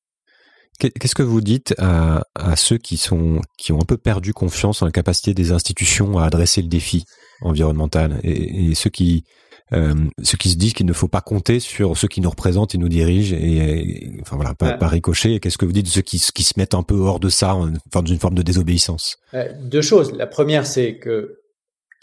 [0.77, 2.25] Qu'est-ce que vous dites à,
[2.57, 6.25] ceux qui sont qui ont un peu perdu confiance en la capacité des institutions à
[6.25, 7.05] adresser le défi
[7.39, 9.23] environnemental et, ceux qui
[9.71, 12.75] euh, ceux qui se disent qu'il ne faut pas compter sur ceux qui nous représentent
[12.75, 15.39] et nous dirigent et, enfin voilà pas, pas ricocher.
[15.39, 17.55] Qu'est-ce que vous dites de ceux qui, qui se mettent un peu hors de ça,
[17.55, 19.17] en, enfin d'une forme de désobéissance?
[19.61, 20.11] Deux choses.
[20.11, 21.39] La première, c'est que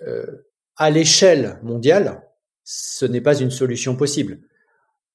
[0.06, 2.22] euh, à l'échelle mondiale,
[2.64, 4.40] ce n'est pas une solution possible.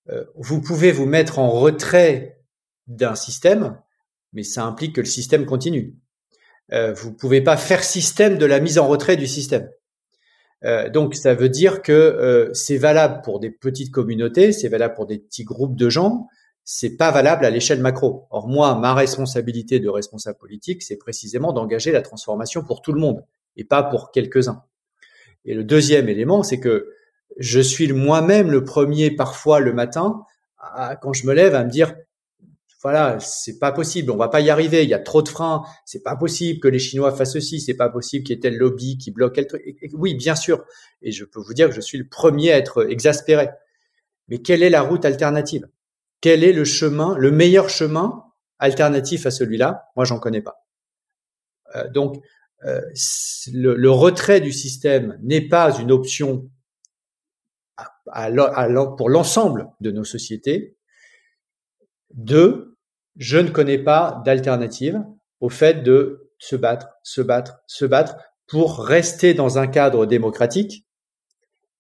[0.10, 2.42] Euh, vous pouvez vous mettre en retrait
[2.88, 3.80] d'un système,
[4.34, 5.96] mais ça implique que le système continue.
[6.74, 9.70] Euh, vous pouvez pas faire système de la mise en retrait du système.
[10.64, 15.06] Euh, donc ça veut dire que c'est valable pour des petites communautés, c'est valable pour
[15.06, 16.28] des petits groupes de gens,
[16.64, 18.28] c'est pas valable à l'échelle macro.
[18.30, 23.00] Or moi, ma responsabilité de responsable politique, c'est précisément d'engager la transformation pour tout le
[23.00, 23.24] monde
[23.56, 24.64] et pas pour quelques-uns.
[25.46, 26.92] Et le deuxième élément, c'est que
[27.38, 30.24] je suis moi-même le premier parfois le matin,
[31.02, 31.96] quand je me lève, à me dire
[32.84, 35.64] voilà, c'est pas possible, on va pas y arriver, il y a trop de freins,
[35.84, 38.56] c'est pas possible que les Chinois fassent ceci, c'est pas possible qu'il y ait tel
[38.56, 39.64] lobby qui bloque tel truc.
[39.94, 40.64] oui, bien sûr,
[41.02, 43.50] et je peux vous dire que je suis le premier à être exaspéré.
[44.28, 45.68] Mais quelle est la route alternative?
[46.22, 48.24] Quel est le chemin, le meilleur chemin
[48.60, 49.90] alternatif à celui-là?
[49.96, 50.66] Moi, j'en connais pas.
[51.76, 52.24] Euh, donc,
[52.66, 52.82] euh,
[53.54, 56.50] le, retrait du système n'est pas une option
[58.98, 60.78] pour l'ensemble de nos sociétés.
[62.14, 62.78] Deux,
[63.18, 65.04] je ne connais pas d'alternative
[65.40, 68.18] au fait de se battre, se battre, se battre
[68.48, 70.86] pour rester dans un cadre démocratique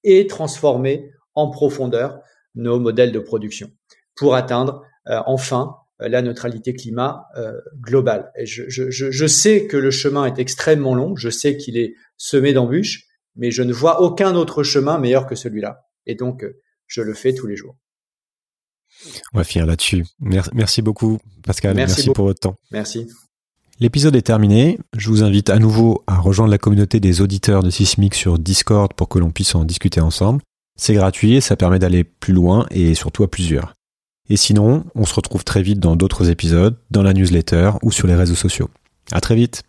[0.03, 2.19] et transformer en profondeur
[2.56, 3.72] nos modèles de production
[4.15, 8.32] pour atteindre euh, enfin euh, la neutralité climat euh, globale.
[8.44, 12.53] Je, je, je, sais que le chemin est extrêmement long, je sais qu'il est semé
[12.53, 15.86] d'embûches, mais je ne vois aucun autre chemin meilleur que celui-là.
[16.07, 16.43] Et donc,
[16.88, 17.75] je le fais tous les jours.
[19.34, 20.05] On va finir là-dessus.
[20.19, 21.75] Merci, beaucoup, Pascal.
[21.75, 22.55] Merci, pour votre temps.
[22.71, 23.07] Merci.
[23.79, 24.79] L'épisode est terminé.
[24.97, 28.91] Je vous invite à nouveau à rejoindre la communauté des auditeurs de Sismic sur Discord
[28.93, 30.41] pour que l'on puisse en discuter ensemble.
[30.77, 33.75] C'est gratuit et ça permet d'aller plus loin et surtout à plusieurs.
[34.29, 38.07] Et sinon, on se retrouve très vite dans d'autres épisodes, dans la newsletter ou sur
[38.07, 38.69] les réseaux sociaux.
[39.11, 39.63] À très vite.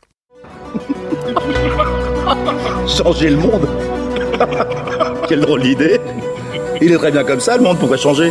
[2.87, 3.69] Changer le monde
[5.29, 6.01] Quelle drôle d'idée
[6.81, 8.31] Il est très bien comme ça, le monde, pourquoi changer